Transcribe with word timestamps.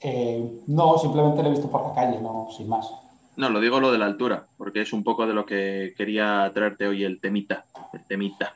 Eh, 0.00 0.60
no, 0.68 0.96
simplemente 0.98 1.42
lo 1.42 1.48
he 1.48 1.52
visto 1.52 1.68
por 1.68 1.86
la 1.88 1.94
calle, 1.94 2.20
no, 2.20 2.48
sin 2.56 2.68
más. 2.68 2.92
No, 3.36 3.48
lo 3.50 3.60
digo 3.60 3.80
lo 3.80 3.90
de 3.90 3.98
la 3.98 4.06
altura, 4.06 4.46
porque 4.56 4.82
es 4.82 4.92
un 4.92 5.02
poco 5.02 5.26
de 5.26 5.34
lo 5.34 5.44
que 5.46 5.94
quería 5.96 6.50
traerte 6.54 6.86
hoy 6.86 7.04
el 7.04 7.20
temita. 7.20 7.64
El 7.92 8.04
temita. 8.04 8.54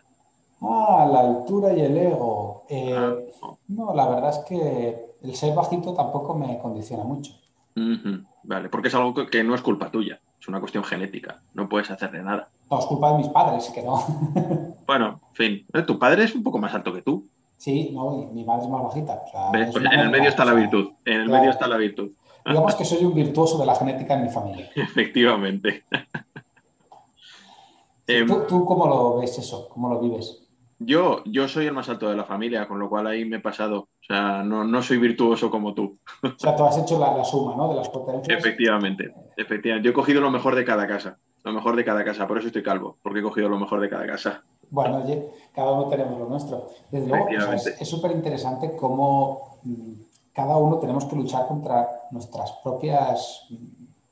Ah, 0.61 1.09
la 1.11 1.21
altura 1.21 1.73
y 1.73 1.81
el 1.81 1.97
ego. 1.97 2.65
Eh, 2.69 2.95
Ah, 2.97 3.15
no. 3.43 3.59
no, 3.69 3.95
la 3.95 4.09
verdad 4.09 4.31
es 4.31 4.39
que 4.49 5.12
el 5.23 5.35
ser 5.35 5.55
bajito 5.55 5.95
tampoco 5.95 6.35
me 6.35 6.59
condiciona 6.59 7.05
mucho. 7.05 7.33
Vale, 8.45 8.69
porque 8.69 8.89
es 8.89 8.95
algo 8.95 9.15
que, 9.15 9.45
no 9.45 9.55
es 9.55 9.63
culpa 9.63 9.91
tuya, 9.91 10.21
es 10.41 10.49
una 10.49 10.61
cuestión 10.61 10.85
genética, 10.85 11.41
no 11.55 11.69
puedes 11.69 11.91
hacerle 11.91 12.23
nada. 12.23 12.49
No, 12.71 12.79
es 12.79 12.87
culpa 12.87 13.13
de 13.13 13.19
mis 13.19 13.29
padres, 13.29 13.71
que 13.71 13.83
no. 13.83 14.03
Bueno, 14.87 15.21
en 15.31 15.35
fin, 15.35 15.67
¿eh? 15.73 15.83
tu 15.83 15.99
padre 15.99 16.25
es 16.25 16.35
un 16.35 16.43
poco 16.43 16.59
más 16.59 16.75
alto 16.75 16.93
que 16.93 17.03
tú. 17.03 17.27
Sí, 17.57 17.91
no, 17.95 18.29
mi 18.33 18.45
madre 18.45 18.65
es 18.65 18.69
más 18.69 18.83
bajita. 18.83 19.23
o 19.25 19.31
sea, 19.31 19.51
¿ves? 19.53 19.69
es 19.69 19.77
una 19.77 19.95
en 19.95 20.01
el 20.01 20.11
medio 20.11 20.29
está 20.29 20.45
la 20.45 20.55
virtud, 20.55 20.91
en 21.05 21.21
el 21.21 21.27
claro. 21.27 21.41
medio 21.41 21.51
está 21.53 21.69
la 21.69 21.77
virtud, 21.77 22.11
Digamos 22.45 22.75
que 22.75 22.85
soy 22.85 23.05
un 23.05 23.15
virtuoso 23.15 23.57
de 23.59 23.67
la 23.67 23.77
genética 23.77 24.15
en 24.15 24.25
mi 24.25 24.29
familia. 24.29 24.69
efectivamente. 24.75 25.85
Em, 28.07 28.27
¿Tú, 28.27 28.43
tú 28.49 28.65
cómo 28.65 28.87
lo 28.87 29.19
ves 29.19 29.39
eso? 29.39 29.69
¿Cómo 29.69 29.89
lo 29.89 30.01
vives? 30.01 30.43
Yo, 30.85 31.23
yo 31.25 31.49
soy 31.49 31.67
el 31.67 31.73
más 31.73 31.89
alto 31.89 32.09
de 32.09 32.17
la 32.17 32.25
familia, 32.25 32.67
con 32.69 32.79
lo 32.79 32.89
cual 32.89 33.07
ahí 33.07 33.25
me 33.25 33.37
he 33.37 33.41
pasado. 33.41 33.79
O 33.81 34.05
sea, 34.07 34.43
no, 34.43 34.65
no 34.65 34.83
soy 34.83 34.99
virtuoso 34.99 35.51
como 35.51 35.75
tú. 35.75 35.99
O 36.23 36.39
sea, 36.39 36.57
tú 36.57 36.65
has 36.65 36.79
hecho 36.79 36.99
la, 36.99 37.17
la 37.17 37.25
suma, 37.25 37.57
¿no? 37.57 37.69
De 37.69 37.77
las 37.77 37.89
potencias. 37.89 38.39
Efectivamente, 38.39 39.15
efectivamente. 39.37 39.87
Yo 39.87 39.91
he 39.91 39.95
cogido 39.95 40.21
lo 40.21 40.31
mejor 40.31 40.55
de 40.55 40.65
cada 40.65 40.87
casa, 40.87 41.19
lo 41.45 41.53
mejor 41.53 41.77
de 41.77 41.85
cada 41.85 42.05
casa, 42.05 42.27
por 42.27 42.39
eso 42.39 42.49
estoy 42.49 42.63
calvo, 42.63 42.99
porque 43.03 43.21
he 43.21 43.23
cogido 43.23 43.49
lo 43.49 43.59
mejor 43.59 43.81
de 43.81 43.89
cada 43.89 44.07
casa. 44.07 44.43
Bueno, 44.71 45.03
oye, 45.05 45.31
cada 45.55 45.73
uno 45.73 45.89
tenemos 45.89 46.19
lo 46.19 46.27
nuestro. 46.27 46.69
Desde 46.91 47.09
luego, 47.09 47.27
o 47.27 47.59
sea, 47.59 47.75
es 47.79 47.89
súper 47.89 48.13
interesante 48.13 48.75
cómo 48.75 49.59
mm, 49.65 49.93
cada 50.33 50.57
uno 50.57 50.79
tenemos 50.79 51.05
que 51.05 51.17
luchar 51.17 51.47
contra 51.47 51.87
nuestras 52.11 52.53
propias 52.63 53.49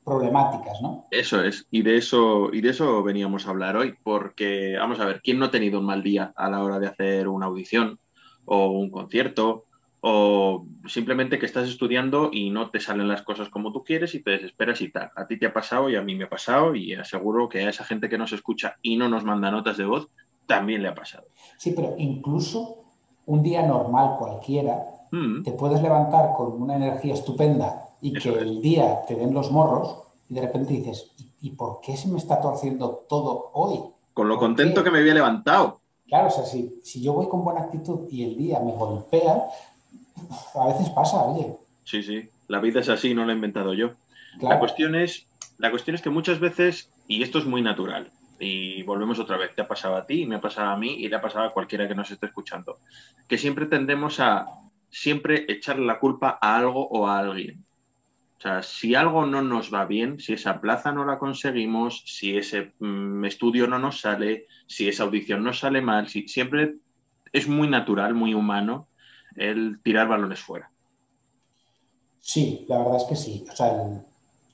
problemáticas, 0.03 0.81
¿no? 0.81 1.07
Eso 1.11 1.43
es, 1.43 1.67
y 1.71 1.81
de 1.81 1.97
eso, 1.97 2.49
y 2.53 2.61
de 2.61 2.69
eso 2.69 3.03
veníamos 3.03 3.45
a 3.45 3.51
hablar 3.51 3.77
hoy, 3.77 3.95
porque 4.03 4.75
vamos 4.77 4.99
a 4.99 5.05
ver, 5.05 5.21
¿quién 5.21 5.39
no 5.39 5.45
ha 5.45 5.51
tenido 5.51 5.79
un 5.79 5.85
mal 5.85 6.03
día 6.03 6.33
a 6.35 6.49
la 6.49 6.63
hora 6.63 6.79
de 6.79 6.87
hacer 6.87 7.27
una 7.27 7.47
audición 7.47 7.99
o 8.45 8.67
un 8.67 8.89
concierto? 8.89 9.65
O 10.03 10.65
simplemente 10.87 11.37
que 11.37 11.45
estás 11.45 11.69
estudiando 11.69 12.31
y 12.33 12.49
no 12.49 12.71
te 12.71 12.79
salen 12.79 13.07
las 13.07 13.21
cosas 13.21 13.49
como 13.49 13.71
tú 13.71 13.83
quieres 13.83 14.15
y 14.15 14.23
te 14.23 14.31
desesperas 14.31 14.81
y 14.81 14.91
tal. 14.91 15.11
A 15.15 15.27
ti 15.27 15.37
te 15.37 15.45
ha 15.45 15.53
pasado 15.53 15.89
y 15.91 15.95
a 15.95 16.01
mí 16.01 16.15
me 16.15 16.23
ha 16.23 16.29
pasado 16.29 16.73
y 16.73 16.93
aseguro 16.95 17.47
que 17.47 17.59
a 17.59 17.69
esa 17.69 17.83
gente 17.83 18.09
que 18.09 18.17
nos 18.17 18.33
escucha 18.33 18.77
y 18.81 18.97
no 18.97 19.09
nos 19.09 19.23
manda 19.23 19.51
notas 19.51 19.77
de 19.77 19.85
voz 19.85 20.09
también 20.47 20.81
le 20.81 20.89
ha 20.89 20.95
pasado. 20.95 21.27
Sí, 21.57 21.73
pero 21.75 21.93
incluso 21.99 22.83
un 23.27 23.43
día 23.43 23.61
normal 23.61 24.15
cualquiera, 24.17 25.01
Mm, 25.11 25.43
te 25.43 25.51
puedes 25.51 25.81
levantar 25.81 26.33
con 26.33 26.61
una 26.61 26.75
energía 26.75 27.13
estupenda 27.13 27.89
y 28.01 28.17
Eso 28.17 28.33
que 28.33 28.39
es. 28.39 28.41
el 28.41 28.61
día 28.61 29.01
te 29.07 29.15
den 29.15 29.33
los 29.33 29.51
morros 29.51 29.97
y 30.29 30.33
de 30.35 30.41
repente 30.41 30.73
dices, 30.73 31.11
¿y, 31.17 31.47
y 31.47 31.49
por 31.51 31.81
qué 31.81 31.95
se 31.97 32.07
me 32.07 32.17
está 32.17 32.41
torciendo 32.41 33.05
todo 33.07 33.51
hoy? 33.53 33.79
Con 34.13 34.27
lo 34.27 34.37
¿Por 34.37 34.47
contento 34.47 34.81
qué? 34.81 34.85
que 34.85 34.91
me 34.91 34.99
había 34.99 35.13
levantado. 35.13 35.79
Claro, 36.07 36.27
o 36.27 36.31
sea, 36.31 36.43
si, 36.43 36.79
si 36.83 37.01
yo 37.01 37.13
voy 37.13 37.27
con 37.29 37.43
buena 37.43 37.61
actitud 37.61 38.07
y 38.09 38.23
el 38.23 38.37
día 38.37 38.59
me 38.59 38.73
golpea, 38.73 39.47
a 40.55 40.67
veces 40.67 40.89
pasa, 40.89 41.23
oye. 41.23 41.55
Sí, 41.83 42.03
sí, 42.03 42.29
la 42.47 42.59
vida 42.59 42.81
es 42.81 42.89
así, 42.89 43.13
no 43.13 43.25
la 43.25 43.31
he 43.31 43.35
inventado 43.35 43.73
yo. 43.73 43.91
La 44.41 44.59
cuestión 44.59 44.95
es, 44.95 45.25
la 45.57 45.71
cuestión 45.71 45.95
es 45.95 46.01
que 46.01 46.09
muchas 46.09 46.39
veces, 46.39 46.89
y 47.07 47.23
esto 47.23 47.39
es 47.39 47.45
muy 47.45 47.61
natural, 47.61 48.11
y 48.39 48.83
volvemos 48.83 49.19
otra 49.19 49.37
vez, 49.37 49.53
te 49.55 49.61
ha 49.61 49.67
pasado 49.67 49.95
a 49.95 50.05
ti, 50.05 50.25
me 50.25 50.35
ha 50.35 50.41
pasado 50.41 50.69
a 50.71 50.77
mí 50.77 50.93
y 50.95 51.07
le 51.07 51.15
ha 51.15 51.21
pasado 51.21 51.45
a 51.45 51.53
cualquiera 51.53 51.87
que 51.87 51.95
nos 51.95 52.11
esté 52.11 52.25
escuchando, 52.27 52.77
que 53.27 53.37
siempre 53.37 53.65
tendemos 53.65 54.19
a 54.19 54.47
siempre 54.89 55.45
echarle 55.47 55.85
la 55.85 55.99
culpa 55.99 56.37
a 56.41 56.57
algo 56.57 56.87
o 56.89 57.07
a 57.07 57.19
alguien. 57.19 57.63
O 58.41 58.43
sea, 58.43 58.63
si 58.63 58.95
algo 58.95 59.27
no 59.27 59.43
nos 59.43 59.71
va 59.71 59.85
bien, 59.85 60.19
si 60.19 60.33
esa 60.33 60.59
plaza 60.61 60.91
no 60.91 61.05
la 61.05 61.19
conseguimos, 61.19 62.01
si 62.07 62.35
ese 62.35 62.73
mm, 62.79 63.23
estudio 63.25 63.67
no 63.67 63.77
nos 63.77 64.01
sale, 64.01 64.47
si 64.65 64.87
esa 64.89 65.03
audición 65.03 65.43
nos 65.43 65.59
sale 65.59 65.79
mal, 65.79 66.07
si, 66.07 66.27
siempre 66.27 66.77
es 67.31 67.47
muy 67.47 67.67
natural, 67.67 68.15
muy 68.15 68.33
humano 68.33 68.87
el 69.35 69.79
tirar 69.83 70.07
balones 70.07 70.39
fuera. 70.39 70.71
sí, 72.19 72.65
la 72.67 72.79
verdad 72.79 72.95
es 72.97 73.03
que 73.03 73.15
sí. 73.15 73.45
O 73.51 73.55
sea, 73.55 73.67
el- 73.75 74.01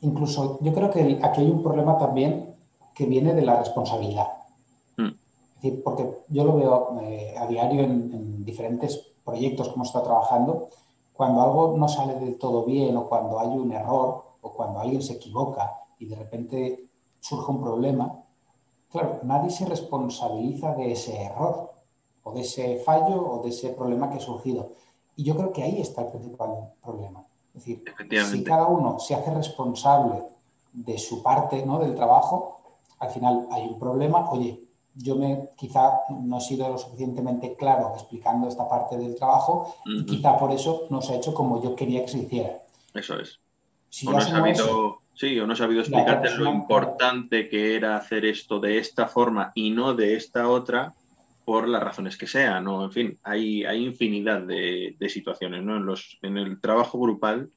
incluso 0.02 0.60
yo 0.62 0.74
creo 0.74 0.92
que 0.92 1.00
el- 1.02 1.24
aquí 1.24 1.42
hay 1.42 1.50
un 1.50 1.64
problema 1.64 1.98
también 1.98 2.56
que 2.94 3.06
viene 3.06 3.34
de 3.34 3.42
la 3.44 3.58
responsabilidad. 3.58 4.28
Mm. 4.98 5.08
Es 5.08 5.62
decir, 5.62 5.82
porque 5.82 6.10
yo 6.28 6.44
lo 6.44 6.58
veo 6.58 7.00
eh, 7.04 7.36
a 7.38 7.48
diario 7.48 7.84
en, 7.84 8.12
en 8.14 8.46
diferentes 8.46 8.98
proyectos 9.24 9.70
como 9.70 9.84
está 9.86 10.04
trabajando, 10.04 10.70
cuando 11.18 11.42
algo 11.42 11.76
no 11.76 11.88
sale 11.88 12.16
del 12.16 12.38
todo 12.38 12.64
bien 12.64 12.96
o 12.96 13.10
cuando 13.10 13.40
hay 13.40 13.50
un 13.50 13.72
error 13.72 14.24
o 14.40 14.54
cuando 14.54 14.80
alguien 14.80 15.02
se 15.02 15.14
equivoca 15.14 15.74
y 15.98 16.06
de 16.06 16.16
repente 16.16 16.90
surge 17.20 17.52
un 17.52 17.60
problema, 17.60 18.24
claro, 18.92 19.20
nadie 19.24 19.50
se 19.50 19.66
responsabiliza 19.66 20.76
de 20.76 20.92
ese 20.92 21.24
error 21.24 21.72
o 22.24 22.32
de 22.34 22.42
ese 22.42 22.78
fallo 22.86 23.20
o 23.32 23.42
de 23.42 23.50
ese 23.50 23.70
problema 23.70 24.10
que 24.12 24.18
ha 24.18 24.22
surgido. 24.22 24.74
Y 25.16 25.24
yo 25.24 25.36
creo 25.36 25.52
que 25.52 25.64
ahí 25.64 25.82
está 25.82 26.04
el 26.04 26.10
principal 26.10 26.72
problema. 26.84 27.26
Es 27.56 27.66
decir, 27.66 27.84
si 28.30 28.44
cada 28.44 28.68
uno 28.68 29.00
se 29.00 29.16
hace 29.16 29.34
responsable 29.34 30.24
de 30.72 31.00
su 31.00 31.24
parte 31.24 31.66
¿no? 31.66 31.80
del 31.80 31.96
trabajo, 31.96 32.60
al 33.00 33.10
final 33.10 33.48
hay 33.50 33.68
un 33.68 33.80
problema. 33.80 34.30
Oye, 34.30 34.67
yo 34.98 35.16
me 35.16 35.50
quizá 35.58 35.92
no 36.10 36.38
he 36.38 36.42
sido 36.42 36.70
lo 36.70 36.78
suficientemente 36.78 37.56
claro 37.56 37.94
explicando 37.94 38.48
esta 38.48 38.68
parte 38.68 38.98
del 38.98 39.16
trabajo 39.16 39.76
y 39.86 40.06
quizá 40.06 40.38
por 40.38 40.52
eso 40.52 40.88
no 40.90 41.02
se 41.02 41.14
ha 41.14 41.18
hecho 41.18 41.34
como 41.34 41.62
yo 41.64 41.76
quería 41.76 42.02
que 42.04 42.12
se 42.12 42.20
hiciera. 42.20 42.62
Eso 42.94 43.20
es. 43.20 43.40
Si 43.90 44.08
o 44.08 44.12
no 44.12 44.20
eso, 44.20 44.30
sabido, 44.30 44.98
sí, 45.14 45.40
o 45.40 45.48
no 45.48 45.54
he 45.54 45.56
sabido 45.56 45.82
explicarte 45.82 46.36
lo 46.38 46.52
importante 46.52 47.48
que 47.48 47.76
era 47.76 47.96
hacer 47.96 48.26
esto 48.26 48.60
de 48.60 48.80
esta 48.80 49.08
forma 49.08 49.52
y 49.56 49.70
no 49.70 49.94
de 49.94 50.16
esta 50.16 50.50
otra 50.50 50.94
por 51.46 51.70
las 51.70 51.82
razones 51.82 52.18
que 52.18 52.28
sean, 52.28 52.66
¿no? 52.66 52.84
En 52.84 52.92
fin, 52.92 53.18
hay, 53.24 53.64
hay 53.64 53.86
infinidad 53.86 54.42
de, 54.42 54.96
de 55.00 55.10
situaciones, 55.10 55.64
¿no? 55.64 55.78
En, 55.78 55.86
los, 55.86 56.18
en 56.22 56.38
el 56.38 56.60
trabajo 56.60 57.00
grupal 57.00 57.52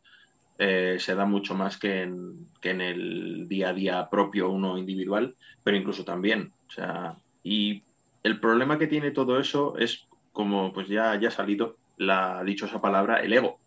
eh, 0.62 0.98
se 1.00 1.14
da 1.14 1.24
mucho 1.24 1.54
más 1.54 1.78
que 1.78 2.02
en, 2.02 2.46
que 2.60 2.70
en 2.70 2.82
el 2.82 3.48
día 3.48 3.70
a 3.70 3.72
día 3.72 4.08
propio 4.10 4.50
uno 4.50 4.76
individual, 4.76 5.34
pero 5.64 5.76
incluso 5.76 6.04
también, 6.04 6.52
o 6.68 6.70
sea, 6.70 7.16
y 7.42 7.82
el 8.22 8.40
problema 8.40 8.78
que 8.78 8.86
tiene 8.86 9.10
todo 9.10 9.38
eso 9.38 9.76
es 9.78 10.06
como 10.32 10.72
pues 10.72 10.88
ya, 10.88 11.18
ya 11.18 11.28
ha 11.28 11.32
salido 11.32 11.76
la 11.96 12.42
dichosa 12.44 12.80
palabra, 12.80 13.20
el 13.20 13.32
ego. 13.32 13.58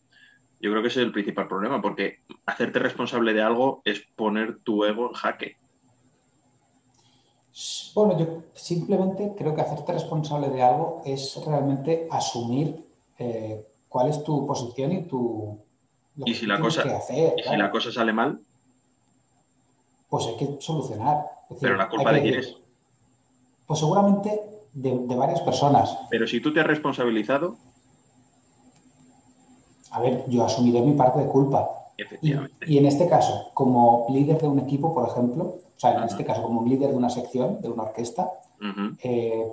Yo 0.59 0.71
creo 0.71 0.81
que 0.81 0.87
ese 0.87 1.01
es 1.01 1.05
el 1.05 1.11
principal 1.11 1.47
problema, 1.47 1.81
porque 1.81 2.19
hacerte 2.45 2.79
responsable 2.79 3.33
de 3.33 3.41
algo 3.41 3.81
es 3.83 4.01
poner 4.15 4.59
tu 4.59 4.85
ego 4.85 5.09
en 5.09 5.13
jaque. 5.13 5.57
Bueno, 7.93 8.17
yo 8.17 8.43
simplemente 8.53 9.33
creo 9.37 9.53
que 9.53 9.61
hacerte 9.61 9.93
responsable 9.93 10.49
de 10.49 10.63
algo 10.63 11.01
es 11.05 11.39
realmente 11.45 12.07
asumir 12.09 12.83
eh, 13.19 13.63
cuál 13.89 14.09
es 14.09 14.23
tu 14.23 14.47
posición 14.47 14.91
y 14.93 15.03
tu... 15.03 15.59
¿Y 16.25 16.33
si, 16.33 16.45
la 16.45 16.59
cosa, 16.59 16.83
¿y 17.37 17.43
si 17.43 17.57
la 17.57 17.69
cosa 17.69 17.91
sale 17.91 18.13
mal? 18.13 18.39
Pues 20.09 20.27
hay 20.27 20.37
que 20.37 20.57
solucionar. 20.59 21.25
¿Pero 21.59 21.75
la 21.75 21.89
culpa 21.89 22.13
de 22.13 22.21
quién 22.21 22.35
es? 22.35 22.57
Pues 23.73 23.79
seguramente 23.79 24.39
de, 24.73 25.15
varias 25.15 25.41
personas. 25.41 25.97
Pero 26.11 26.27
si 26.27 26.39
tú 26.39 26.53
te 26.53 26.59
has 26.59 26.67
responsabilizado... 26.67 27.55
A 29.89 29.99
ver, 29.99 30.25
yo 30.27 30.45
asumiré 30.45 30.81
mi 30.81 30.93
parte 30.93 31.21
de 31.21 31.25
culpa. 31.25 31.67
Efectivamente. 31.97 32.67
Y, 32.67 32.77
en 32.77 32.85
este 32.85 33.09
caso, 33.09 33.49
como 33.55 34.05
líder 34.11 34.39
de 34.39 34.47
un 34.47 34.59
equipo, 34.59 34.93
por 34.93 35.09
ejemplo, 35.09 35.43
o 35.45 35.79
sea, 35.79 35.97
en 35.97 36.03
este 36.03 36.23
caso, 36.23 36.43
como 36.43 36.63
líder 36.67 36.91
de 36.91 36.95
una 36.95 37.09
sección, 37.09 37.61
de 37.61 37.69
una 37.69 37.81
orquesta, 37.83 38.31
eh, 39.01 39.43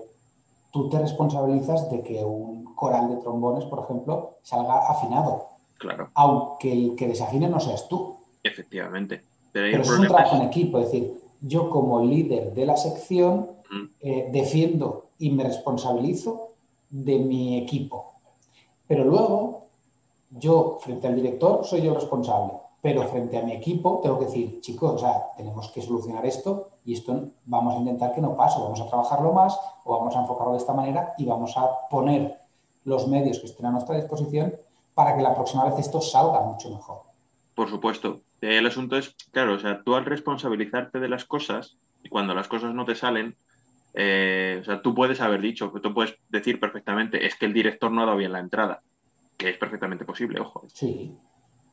tú 0.70 0.90
te 0.90 0.98
responsabilizas 0.98 1.90
de 1.90 2.02
que 2.02 2.22
un 2.22 2.74
coral 2.74 3.08
de 3.08 3.22
trombones, 3.22 3.64
por 3.64 3.84
ejemplo, 3.84 4.36
salga 4.42 4.86
afinado. 4.86 5.48
Claro. 5.78 6.10
Aunque 6.12 6.70
el 6.70 6.94
que 6.94 7.08
desafine 7.08 7.48
no 7.48 7.58
seas 7.58 7.88
tú. 7.88 8.18
Efectivamente. 8.42 9.22
Pero, 9.50 9.80
es 9.80 9.88
un 9.88 10.06
trabajo 10.06 10.36
en 10.36 10.42
equipo, 10.42 10.78
es 10.78 10.92
decir, 10.92 11.14
yo 11.40 11.70
como 11.70 12.04
líder 12.04 12.52
de 12.52 12.66
la 12.66 12.76
sección 12.76 13.59
eh, 14.00 14.28
defiendo 14.32 15.10
y 15.18 15.30
me 15.30 15.44
responsabilizo 15.44 16.48
de 16.88 17.18
mi 17.18 17.58
equipo. 17.58 18.14
Pero 18.86 19.04
luego, 19.04 19.66
yo 20.30 20.78
frente 20.80 21.06
al 21.06 21.14
director 21.14 21.64
soy 21.64 21.82
yo 21.82 21.94
responsable, 21.94 22.54
pero 22.82 23.06
frente 23.08 23.38
a 23.38 23.42
mi 23.42 23.52
equipo 23.52 24.00
tengo 24.02 24.18
que 24.18 24.26
decir, 24.26 24.60
chicos, 24.60 24.94
o 24.94 24.98
sea, 24.98 25.32
tenemos 25.36 25.70
que 25.70 25.82
solucionar 25.82 26.24
esto 26.26 26.70
y 26.84 26.94
esto 26.94 27.28
vamos 27.44 27.74
a 27.74 27.78
intentar 27.78 28.12
que 28.12 28.20
no 28.20 28.36
pase, 28.36 28.58
vamos 28.58 28.80
a 28.80 28.88
trabajarlo 28.88 29.32
más 29.32 29.58
o 29.84 29.98
vamos 29.98 30.16
a 30.16 30.20
enfocarlo 30.20 30.52
de 30.52 30.58
esta 30.58 30.74
manera 30.74 31.14
y 31.18 31.24
vamos 31.24 31.56
a 31.56 31.88
poner 31.88 32.40
los 32.84 33.06
medios 33.06 33.38
que 33.38 33.46
estén 33.46 33.66
a 33.66 33.70
nuestra 33.70 33.96
disposición 33.96 34.54
para 34.94 35.16
que 35.16 35.22
la 35.22 35.34
próxima 35.34 35.64
vez 35.64 35.78
esto 35.78 36.00
salga 36.00 36.40
mucho 36.40 36.70
mejor. 36.70 37.02
Por 37.54 37.68
supuesto. 37.68 38.20
El 38.40 38.66
asunto 38.66 38.96
es, 38.96 39.14
claro, 39.32 39.54
o 39.54 39.58
sea, 39.58 39.82
tú 39.84 39.94
al 39.94 40.06
responsabilizarte 40.06 40.98
de 40.98 41.08
las 41.08 41.26
cosas, 41.26 41.76
y 42.02 42.08
cuando 42.08 42.34
las 42.34 42.48
cosas 42.48 42.74
no 42.74 42.86
te 42.86 42.94
salen, 42.94 43.36
eh, 43.94 44.58
o 44.60 44.64
sea, 44.64 44.82
tú 44.82 44.94
puedes 44.94 45.20
haber 45.20 45.40
dicho, 45.40 45.72
tú 45.82 45.92
puedes 45.94 46.16
decir 46.28 46.60
perfectamente, 46.60 47.26
es 47.26 47.34
que 47.34 47.46
el 47.46 47.52
director 47.52 47.90
no 47.90 48.02
ha 48.02 48.06
dado 48.06 48.18
bien 48.18 48.32
la 48.32 48.40
entrada, 48.40 48.82
que 49.36 49.48
es 49.48 49.56
perfectamente 49.56 50.04
posible, 50.04 50.40
ojo. 50.40 50.64
Sí. 50.68 51.14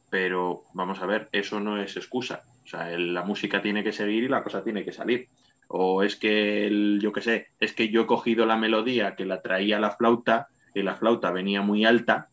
Pero 0.09 0.63
vamos 0.73 1.01
a 1.01 1.05
ver, 1.05 1.29
eso 1.31 1.59
no 1.59 1.81
es 1.81 1.97
excusa. 1.97 2.43
O 2.63 2.67
sea, 2.67 2.89
la 2.97 3.23
música 3.23 3.61
tiene 3.61 3.83
que 3.83 3.91
seguir 3.91 4.23
y 4.23 4.29
la 4.29 4.43
cosa 4.43 4.63
tiene 4.63 4.83
que 4.83 4.91
salir. 4.91 5.27
O 5.67 6.01
es 6.01 6.15
que, 6.15 6.97
yo 7.01 7.11
qué 7.11 7.21
sé, 7.21 7.47
es 7.59 7.73
que 7.73 7.89
yo 7.89 8.01
he 8.01 8.07
cogido 8.07 8.45
la 8.45 8.55
melodía 8.55 9.15
que 9.15 9.25
la 9.25 9.41
traía 9.41 9.79
la 9.79 9.91
flauta 9.91 10.47
y 10.73 10.81
la 10.81 10.95
flauta 10.95 11.31
venía 11.31 11.61
muy 11.61 11.85
alta 11.85 12.29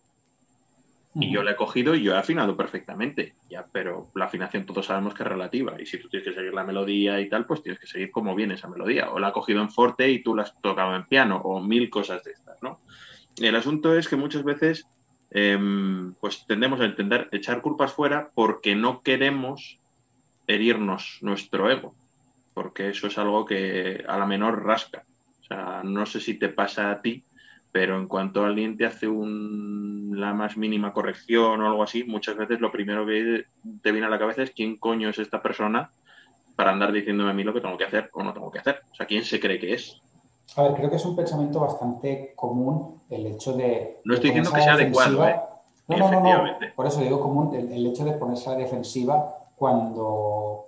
y 1.14 1.30
yo 1.30 1.44
la 1.44 1.52
he 1.52 1.56
cogido 1.56 1.94
y 1.94 2.02
yo 2.02 2.14
he 2.14 2.18
afinado 2.18 2.56
perfectamente, 2.56 3.34
ya, 3.48 3.66
pero 3.70 4.08
la 4.14 4.24
afinación 4.24 4.66
todos 4.66 4.86
sabemos 4.86 5.14
que 5.14 5.22
es 5.22 5.28
relativa 5.28 5.80
y 5.80 5.86
si 5.86 5.98
tú 5.98 6.08
tienes 6.08 6.28
que 6.28 6.34
seguir 6.34 6.52
la 6.52 6.64
melodía 6.64 7.20
y 7.20 7.28
tal, 7.28 7.46
pues 7.46 7.62
tienes 7.62 7.80
que 7.80 7.86
seguir 7.86 8.10
como 8.10 8.34
viene 8.34 8.54
esa 8.54 8.68
melodía. 8.68 9.10
O 9.10 9.20
la 9.20 9.28
ha 9.28 9.32
cogido 9.32 9.60
en 9.60 9.70
forte 9.70 10.10
y 10.10 10.22
tú 10.22 10.34
la 10.34 10.42
has 10.42 10.60
tocado 10.60 10.96
en 10.96 11.04
piano 11.04 11.36
o 11.36 11.60
mil 11.60 11.88
cosas 11.88 12.24
de 12.24 12.32
estas, 12.32 12.60
¿no? 12.62 12.80
El 13.36 13.54
asunto 13.54 13.96
es 13.96 14.08
que 14.08 14.16
muchas 14.16 14.42
veces 14.42 14.86
em, 15.30 16.14
pues 16.14 16.46
tendemos 16.46 16.80
a 16.80 16.86
intentar 16.86 17.28
echar 17.30 17.62
culpas 17.62 17.92
fuera 17.92 18.30
porque 18.34 18.74
no 18.74 19.02
queremos 19.02 19.78
herirnos 20.46 21.18
nuestro 21.20 21.70
ego, 21.70 21.94
porque 22.54 22.88
eso 22.88 23.06
es 23.06 23.18
algo 23.18 23.44
que 23.44 24.04
a 24.08 24.18
la 24.18 24.26
menor 24.26 24.64
rasca. 24.64 25.04
O 25.40 25.44
sea, 25.44 25.82
no 25.84 26.06
sé 26.06 26.20
si 26.20 26.34
te 26.34 26.48
pasa 26.48 26.90
a 26.90 27.02
ti, 27.02 27.24
pero 27.74 27.98
en 27.98 28.06
cuanto 28.06 28.44
alguien 28.44 28.76
te 28.76 28.86
hace 28.86 29.08
la 29.08 30.32
más 30.32 30.56
mínima 30.56 30.92
corrección 30.92 31.60
o 31.60 31.66
algo 31.66 31.82
así, 31.82 32.04
muchas 32.04 32.36
veces 32.36 32.60
lo 32.60 32.70
primero 32.70 33.04
que 33.04 33.46
te 33.82 33.90
viene 33.90 34.06
a 34.06 34.10
la 34.10 34.18
cabeza 34.20 34.44
es 34.44 34.52
quién 34.52 34.76
coño 34.76 35.08
es 35.08 35.18
esta 35.18 35.42
persona 35.42 35.90
para 36.54 36.70
andar 36.70 36.92
diciéndome 36.92 37.30
a 37.30 37.32
mí 37.32 37.42
lo 37.42 37.52
que 37.52 37.60
tengo 37.60 37.76
que 37.76 37.82
hacer 37.82 38.10
o 38.12 38.22
no 38.22 38.32
tengo 38.32 38.48
que 38.52 38.60
hacer. 38.60 38.82
O 38.92 38.94
sea, 38.94 39.06
¿quién 39.06 39.24
se 39.24 39.40
cree 39.40 39.58
que 39.58 39.74
es? 39.74 40.00
A 40.54 40.62
ver, 40.62 40.74
creo 40.74 40.88
que 40.88 40.94
es 40.94 41.04
un 41.04 41.16
pensamiento 41.16 41.58
bastante 41.58 42.32
común 42.36 43.02
el 43.10 43.26
hecho 43.26 43.54
de... 43.54 44.02
No 44.04 44.14
estoy 44.14 44.30
diciendo 44.30 44.52
que 44.52 44.62
sea 44.62 44.74
adecuado, 44.74 45.26
¿eh? 45.26 45.40
No, 45.88 45.98
no, 45.98 46.20
no, 46.20 46.44
Por 46.76 46.86
eso 46.86 47.00
digo 47.00 47.20
común 47.20 47.56
el, 47.56 47.84
hecho 47.88 48.04
de 48.04 48.12
ponerse 48.12 48.50
a 48.50 48.52
la 48.52 48.58
defensiva 48.58 49.50
cuando 49.56 50.66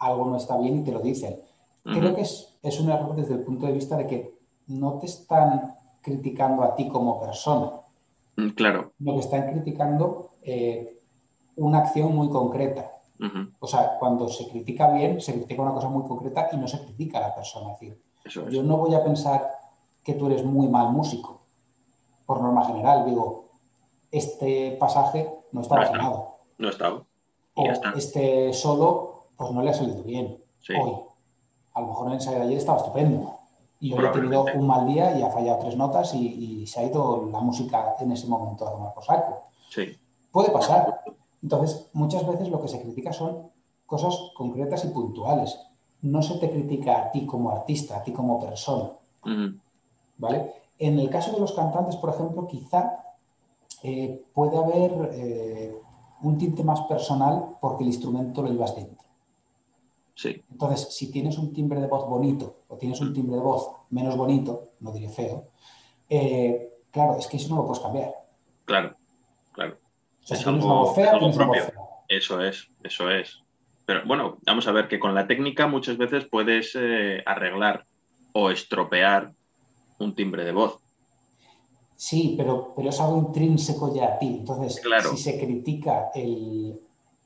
algo 0.00 0.24
no 0.24 0.36
está 0.36 0.58
bien 0.58 0.80
y 0.80 0.82
te 0.82 0.90
lo 0.90 0.98
dicen. 0.98 1.40
Creo 1.84 2.16
que 2.16 2.22
es, 2.22 2.58
es 2.64 2.80
un 2.80 2.90
error 2.90 3.14
desde 3.14 3.34
el 3.34 3.44
punto 3.44 3.66
de 3.66 3.74
vista 3.74 3.96
de 3.96 4.08
que 4.08 4.34
no 4.66 4.98
te 4.98 5.06
están 5.06 5.77
criticando 6.02 6.62
a 6.62 6.74
ti 6.74 6.88
como 6.88 7.20
persona. 7.20 7.72
Mm, 8.36 8.48
claro. 8.50 8.92
Lo 9.00 9.14
que 9.14 9.20
están 9.20 9.50
criticando 9.50 10.30
eh, 10.42 10.98
una 11.56 11.78
acción 11.78 12.14
muy 12.14 12.28
concreta. 12.30 12.92
O 13.58 13.66
sea, 13.66 13.98
cuando 13.98 14.28
se 14.28 14.48
critica 14.48 14.92
bien, 14.92 15.20
se 15.20 15.32
critica 15.34 15.60
una 15.60 15.72
cosa 15.72 15.88
muy 15.88 16.04
concreta 16.04 16.50
y 16.52 16.56
no 16.56 16.68
se 16.68 16.80
critica 16.84 17.18
a 17.18 17.22
la 17.22 17.34
persona. 17.34 17.72
Es 17.72 17.80
decir, 17.80 18.00
yo 18.48 18.62
no 18.62 18.76
voy 18.76 18.94
a 18.94 19.02
pensar 19.02 19.50
que 20.04 20.14
tú 20.14 20.26
eres 20.26 20.44
muy 20.44 20.68
mal 20.68 20.92
músico. 20.92 21.40
Por 22.26 22.40
norma 22.40 22.64
general, 22.64 23.04
digo, 23.06 23.48
este 24.12 24.76
pasaje 24.78 25.28
no 25.50 25.62
está 25.62 25.90
no 25.96 26.36
No 26.58 26.68
está. 26.68 26.92
O 26.92 27.64
este 27.96 28.52
solo, 28.52 29.30
pues 29.36 29.50
no 29.50 29.62
le 29.62 29.70
ha 29.70 29.74
salido 29.74 30.04
bien. 30.04 30.40
Hoy. 30.80 30.92
A 31.74 31.80
lo 31.80 31.88
mejor 31.88 32.08
el 32.08 32.14
ensayo 32.14 32.38
de 32.38 32.44
ayer 32.44 32.58
estaba 32.58 32.78
estupendo 32.78 33.37
y 33.80 33.92
hoy 33.92 34.04
he 34.04 34.08
tenido 34.08 34.44
un 34.54 34.66
mal 34.66 34.86
día 34.86 35.18
y 35.18 35.22
ha 35.22 35.30
fallado 35.30 35.60
tres 35.60 35.76
notas 35.76 36.14
y, 36.14 36.66
se 36.66 36.80
ha 36.80 36.86
ido 36.86 37.28
la 37.30 37.40
música 37.40 37.94
en 38.00 38.12
ese 38.12 38.26
momento 38.26 38.66
a 38.66 38.72
tomar 38.72 38.94
por 38.94 39.04
saco. 39.04 39.44
Sí. 39.70 39.96
Puede 40.30 40.50
pasar. 40.50 41.02
Entonces, 41.42 41.88
muchas 41.92 42.26
veces 42.26 42.48
lo 42.48 42.60
que 42.60 42.68
se 42.68 42.80
critica 42.82 43.12
son 43.12 43.50
cosas 43.86 44.14
concretas 44.34 44.84
y 44.84 44.88
puntuales. 44.88 45.58
No 46.02 46.22
se 46.22 46.38
te 46.38 46.50
critica 46.50 46.98
a 46.98 47.10
ti 47.10 47.24
como 47.24 47.50
artista, 47.50 47.98
a 47.98 48.02
ti 48.02 48.12
como 48.12 48.40
persona. 48.40 48.90
¿Vale? 50.18 50.52
En 50.78 50.98
el 50.98 51.08
caso 51.10 51.32
de 51.32 51.40
los 51.40 51.52
cantantes, 51.52 51.96
por 51.96 52.10
ejemplo, 52.10 52.46
quizá 52.46 53.04
eh, 53.82 54.24
puede 54.34 54.56
haber 54.56 55.10
eh, 55.12 55.80
un 56.22 56.38
tinte 56.38 56.64
más 56.64 56.80
personal 56.82 57.56
porque 57.60 57.84
el 57.84 57.90
instrumento 57.90 58.42
lo 58.42 58.50
llevas 58.50 58.74
dentro. 58.74 59.07
Entonces, 60.24 60.94
si 60.94 61.10
tienes 61.10 61.38
un 61.38 61.52
timbre 61.52 61.80
de 61.80 61.86
voz 61.86 62.08
bonito 62.08 62.62
o 62.68 62.76
tienes 62.76 63.00
un 63.00 63.12
timbre 63.12 63.36
de 63.36 63.42
voz 63.42 63.70
menos 63.90 64.16
bonito, 64.16 64.72
no 64.80 64.92
diré 64.92 65.08
feo, 65.08 65.48
eh, 66.08 66.80
claro, 66.90 67.16
es 67.18 67.26
que 67.26 67.36
eso 67.36 67.48
no 67.50 67.56
lo 67.56 67.66
puedes 67.66 67.82
cambiar. 67.82 68.14
Claro, 68.64 68.96
claro. 69.52 69.78
es 70.28 70.46
algo, 70.46 70.94
propio. 70.94 71.62
Eso 72.08 72.42
es, 72.42 72.68
eso 72.82 73.10
es. 73.10 73.42
Pero 73.86 74.02
bueno, 74.06 74.38
vamos 74.44 74.66
a 74.66 74.72
ver 74.72 74.88
que 74.88 74.98
con 74.98 75.14
la 75.14 75.26
técnica 75.26 75.66
muchas 75.66 75.96
veces 75.96 76.26
puedes 76.26 76.72
eh, 76.74 77.22
arreglar 77.24 77.86
o 78.32 78.50
estropear 78.50 79.32
un 79.98 80.14
timbre 80.14 80.44
de 80.44 80.52
voz. 80.52 80.78
Sí, 81.96 82.34
pero, 82.36 82.74
pero 82.76 82.90
es 82.90 83.00
algo 83.00 83.18
intrínseco 83.18 83.94
ya 83.94 84.14
a 84.14 84.18
ti. 84.18 84.26
Entonces, 84.38 84.80
si 85.10 85.16
se 85.16 85.38
critica 85.38 86.10
el, 86.14 86.78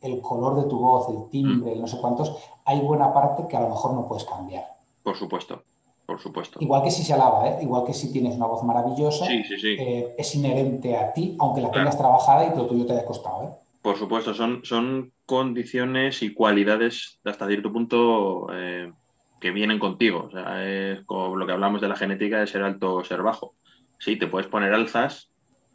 el 0.03 0.21
color 0.21 0.63
de 0.63 0.69
tu 0.69 0.79
voz, 0.79 1.09
el 1.09 1.31
timbre, 1.31 1.75
mm. 1.75 1.81
no 1.81 1.87
sé 1.87 1.99
cuántos, 2.01 2.37
hay 2.65 2.81
buena 2.81 3.13
parte 3.13 3.47
que 3.49 3.57
a 3.57 3.61
lo 3.61 3.69
mejor 3.69 3.95
no 3.95 4.07
puedes 4.07 4.25
cambiar. 4.25 4.65
Por 5.03 5.17
supuesto, 5.17 5.63
por 6.07 6.21
supuesto. 6.21 6.59
Igual 6.61 6.83
que 6.83 6.91
si 6.91 7.03
se 7.03 7.15
alaba, 7.15 7.49
¿eh? 7.49 7.59
igual 7.63 7.85
que 7.85 7.95
si 7.95 8.13
tienes 8.13 8.37
una 8.37 8.47
voz 8.47 8.63
maravillosa, 8.63 9.27
eh, 9.33 10.15
es 10.17 10.35
inherente 10.35 10.97
a 10.97 11.13
ti, 11.13 11.37
aunque 11.39 11.61
la 11.61 11.71
tengas 11.71 11.97
trabajada 11.97 12.47
y 12.47 12.57
lo 12.57 12.67
tuyo 12.67 12.87
te 12.87 12.93
haya 12.93 13.05
costado. 13.05 13.45
¿eh? 13.45 13.51
Por 13.83 13.97
supuesto, 13.97 14.33
son, 14.33 14.61
son 14.65 15.13
condiciones 15.27 16.23
y 16.23 16.33
cualidades 16.33 17.19
hasta 17.25 17.49
cierto 17.49 17.73
punto 17.73 18.47
eh, 18.53 18.93
que 19.41 19.51
vienen 19.51 19.81
contigo. 19.81 20.27
O 20.29 20.31
sea, 20.31 20.65
es 20.65 21.05
como 21.05 21.35
lo 21.35 21.47
que 21.47 21.53
hablamos 21.53 21.81
de 21.81 21.89
la 21.89 21.97
genética 21.97 22.39
de 22.39 22.47
ser 22.47 22.63
alto 22.63 22.95
o 22.95 23.05
ser 23.05 23.23
bajo. 23.23 23.55
Sí, 23.99 24.17
te 24.17 24.29
puedes 24.29 24.49
poner 24.49 24.73
alzas, 24.73 25.32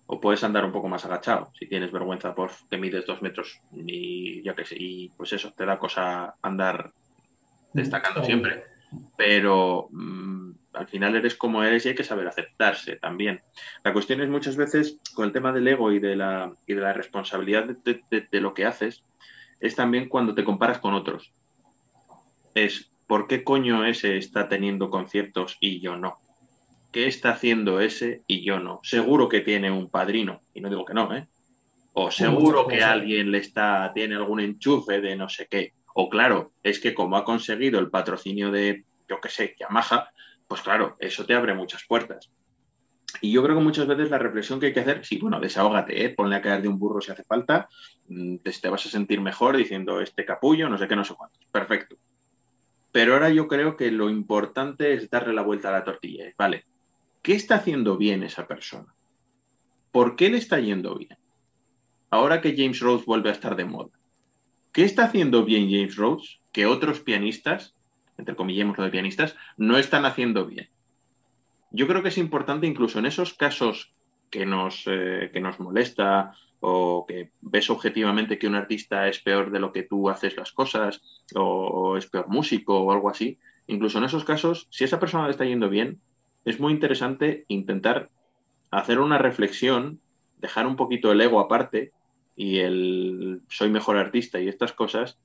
o 0.08 0.22
puedes 0.22 0.44
andar 0.44 0.66
un 0.66 0.72
poco 0.72 0.88
más 0.88 1.06
agachado 1.06 1.52
si 1.60 1.68
tienes 1.68 1.92
vergüenza 1.92 2.34
por 2.34 2.52
que 2.70 2.78
mides 2.78 3.06
dos 3.06 3.22
metros 3.22 3.60
y 3.74 4.42
ya 4.42 4.56
que 4.56 4.66
sé, 4.66 4.76
y 4.80 5.10
pues 5.10 5.34
eso, 5.34 5.52
te 5.52 5.66
da 5.66 5.78
cosa 5.78 6.36
andar 6.42 6.92
destacando 7.74 8.24
siempre. 8.24 8.64
Pero 9.18 9.90
mm, 9.92 10.52
al 10.74 10.88
final 10.88 11.16
eres 11.16 11.36
como 11.36 11.62
eres 11.62 11.86
y 11.86 11.90
hay 11.90 11.96
que 11.96 12.06
saber 12.06 12.28
aceptarse 12.28 12.96
también. 12.96 13.42
La 13.84 13.92
cuestión 13.92 14.22
es 14.22 14.30
muchas 14.30 14.56
veces 14.56 14.98
con 15.14 15.26
el 15.26 15.34
tema 15.34 15.52
del 15.52 15.68
ego 15.68 15.92
y 15.92 16.00
de 16.00 16.16
la, 16.16 16.54
y 16.66 16.74
de 16.74 16.82
la 16.82 16.94
responsabilidad 16.94 17.66
de, 17.66 18.02
de 18.10 18.42
lo 18.42 18.54
que 18.54 18.66
haces, 18.66 19.04
es 19.60 19.76
también 19.76 20.08
cuando 20.08 20.34
te 20.34 20.46
comparas 20.46 20.80
con 20.80 20.94
otros. 20.94 21.34
Es, 22.56 22.90
¿por 23.08 23.28
qué 23.28 23.44
coño 23.44 23.86
ese 23.86 24.18
está 24.18 24.48
teniendo 24.48 24.90
conciertos 24.90 25.58
y 25.60 25.82
yo 25.82 25.98
no? 25.98 26.18
¿Qué 26.98 27.06
está 27.06 27.30
haciendo 27.30 27.80
ese 27.80 28.24
y 28.26 28.44
yo 28.44 28.60
no? 28.60 28.80
Seguro 28.82 29.30
que 29.30 29.42
tiene 29.42 29.70
un 29.70 29.88
padrino, 29.88 30.42
y 30.56 30.62
no 30.62 30.70
digo 30.70 30.84
que 30.84 30.96
no, 30.96 31.16
¿eh? 31.16 31.28
O 31.94 32.10
seguro 32.10 32.68
que 32.68 32.84
alguien 32.84 33.30
le 33.30 33.38
está, 33.38 33.92
tiene 33.94 34.16
algún 34.16 34.40
enchufe 34.40 35.00
de 35.00 35.16
no 35.16 35.30
sé 35.30 35.48
qué. 35.48 35.74
O 35.94 36.10
claro, 36.10 36.54
es 36.64 36.80
que 36.80 36.96
como 36.96 37.16
ha 37.16 37.24
conseguido 37.24 37.80
el 37.80 37.92
patrocinio 37.92 38.50
de, 38.50 38.84
yo 39.08 39.22
qué 39.22 39.30
sé, 39.30 39.56
Yamaha, 39.60 40.10
pues 40.48 40.64
claro, 40.64 40.98
eso 41.00 41.24
te 41.24 41.36
abre 41.36 41.54
muchas 41.54 41.86
puertas. 41.88 42.32
Y 43.22 43.32
yo 43.32 43.44
creo 43.44 43.56
que 43.56 43.64
muchas 43.64 43.86
veces 43.86 44.10
la 44.10 44.18
reflexión 44.18 44.60
que 44.60 44.66
hay 44.66 44.74
que 44.74 44.80
hacer, 44.80 45.06
sí, 45.06 45.20
bueno, 45.20 45.40
desahógate, 45.40 46.04
¿eh? 46.04 46.10
ponle 46.10 46.38
a 46.38 46.42
caer 46.42 46.64
de 46.64 46.68
un 46.68 46.80
burro 46.80 47.00
si 47.00 47.12
hace 47.12 47.24
falta, 47.26 47.70
mm, 48.08 48.38
te, 48.38 48.52
te 48.54 48.70
vas 48.70 48.84
a 48.88 48.90
sentir 48.90 49.22
mejor 49.22 49.56
diciendo 49.56 50.02
este 50.02 50.26
capullo, 50.26 50.68
no 50.68 50.80
sé 50.80 50.88
qué, 50.88 50.96
no 50.96 51.06
sé 51.06 51.14
cuántos. 51.14 51.46
Perfecto. 51.52 51.96
Pero 52.92 53.14
ahora 53.14 53.30
yo 53.30 53.48
creo 53.48 53.78
que 53.78 53.92
lo 53.92 54.10
importante 54.10 54.96
es 54.96 55.12
darle 55.12 55.36
la 55.36 55.44
vuelta 55.44 55.70
a 55.70 55.74
la 55.74 55.84
tortilla. 55.84 56.26
Vale, 56.36 56.66
¿qué 57.28 57.34
está 57.34 57.56
haciendo 57.56 57.98
bien 57.98 58.24
esa 58.24 58.48
persona? 58.48 58.96
¿Por 59.92 60.16
qué 60.16 60.30
le 60.30 60.38
está 60.38 60.62
yendo 60.62 60.98
bien? 60.98 61.18
Ahora 62.10 62.40
que 62.40 62.56
James 62.56 62.80
Rhodes 62.80 63.06
vuelve 63.06 63.28
a 63.28 63.34
estar 63.34 63.58
de 63.58 63.66
moda. 63.66 63.92
¿Qué 64.72 64.86
está 64.86 65.04
haciendo 65.04 65.44
bien 65.44 65.70
James 65.70 65.98
Rhodes 65.98 66.40
que 66.54 66.66
otros 66.66 67.02
pianistas, 67.02 67.76
entre 68.18 68.38
comillas 68.38 68.78
lo 68.78 68.82
de 68.82 68.92
pianistas, 68.92 69.36
no 69.58 69.78
están 69.78 70.06
haciendo 70.06 70.46
bien? 70.46 70.70
Yo 71.72 71.86
creo 71.90 72.02
que 72.02 72.08
es 72.08 72.18
importante 72.18 72.66
incluso 72.66 72.98
en 73.00 73.06
esos 73.06 73.34
casos 73.34 73.94
que 74.30 74.46
nos, 74.46 74.84
eh, 74.86 75.30
que 75.34 75.42
nos 75.42 75.60
molesta 75.60 76.32
o 76.62 77.06
que 77.06 77.32
ves 77.42 77.70
objetivamente 77.70 78.40
que 78.40 78.48
un 78.48 78.56
artista 78.56 79.10
es 79.10 79.20
peor 79.20 79.52
de 79.52 79.60
lo 79.60 79.74
que 79.74 79.84
tú 79.84 80.10
haces 80.10 80.38
las 80.38 80.54
cosas 80.54 81.02
o, 81.36 81.98
es 81.98 82.10
peor 82.10 82.30
músico 82.30 82.80
o 82.80 82.94
algo 82.94 83.10
así, 83.10 83.38
incluso 83.68 83.98
en 83.98 84.06
esos 84.06 84.24
casos, 84.24 84.70
si 84.72 84.86
esa 84.86 84.98
persona 84.98 85.26
le 85.26 85.32
está 85.32 85.44
yendo 85.44 85.70
bien, 85.70 86.00
es 86.48 86.62
muy 86.62 86.72
interesante 86.72 87.44
intentar 87.50 88.10
hacer 88.72 89.02
una 89.02 89.18
reflexión, 89.18 90.00
dejar 90.38 90.66
un 90.66 90.78
poquito 90.78 91.12
el 91.12 91.20
ego 91.20 91.42
aparte 91.42 91.92
y 92.38 92.60
el 92.60 93.42
soy 93.50 93.70
mejor 93.70 93.98
artista 93.98 94.40
y 94.40 94.48
estas 94.48 94.72
cosas 94.72 95.20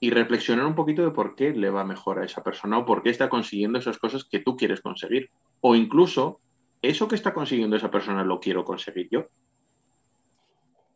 y 0.00 0.10
reflexionar 0.10 0.66
un 0.66 0.74
poquito 0.74 1.02
de 1.02 1.12
por 1.12 1.34
qué 1.34 1.52
le 1.52 1.70
va 1.70 1.84
mejor 1.84 2.18
a 2.18 2.26
esa 2.26 2.42
persona 2.42 2.76
o 2.76 2.84
por 2.84 3.02
qué 3.02 3.08
está 3.08 3.30
consiguiendo 3.30 3.78
esas 3.78 3.96
cosas 3.96 4.24
que 4.24 4.40
tú 4.40 4.58
quieres 4.58 4.82
conseguir. 4.82 5.30
O 5.62 5.74
incluso, 5.74 6.40
eso 6.82 7.08
que 7.08 7.14
está 7.14 7.32
consiguiendo 7.32 7.76
esa 7.76 7.90
persona 7.90 8.22
lo 8.22 8.38
quiero 8.38 8.62
conseguir 8.62 9.08
yo. 9.10 9.24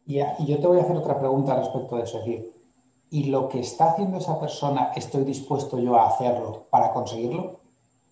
Y, 0.07 0.19
yo 0.47 0.59
te 0.59 0.67
voy 0.67 0.79
a 0.79 0.83
hacer 0.83 0.97
otra 0.97 1.19
pregunta 1.19 1.57
respecto 1.57 1.97
de 1.97 2.03
eso. 2.03 2.23
¿y 3.11 3.25
lo 3.31 3.49
que 3.49 3.61
está 3.61 3.93
haciendo 3.93 4.19
esa 4.19 4.39
persona, 4.39 4.91
estoy 4.95 5.25
dispuesto 5.25 5.79
yo 5.79 5.97
a 5.97 6.09
hacerlo 6.09 6.67
para 6.71 6.93
conseguirlo? 6.93 7.64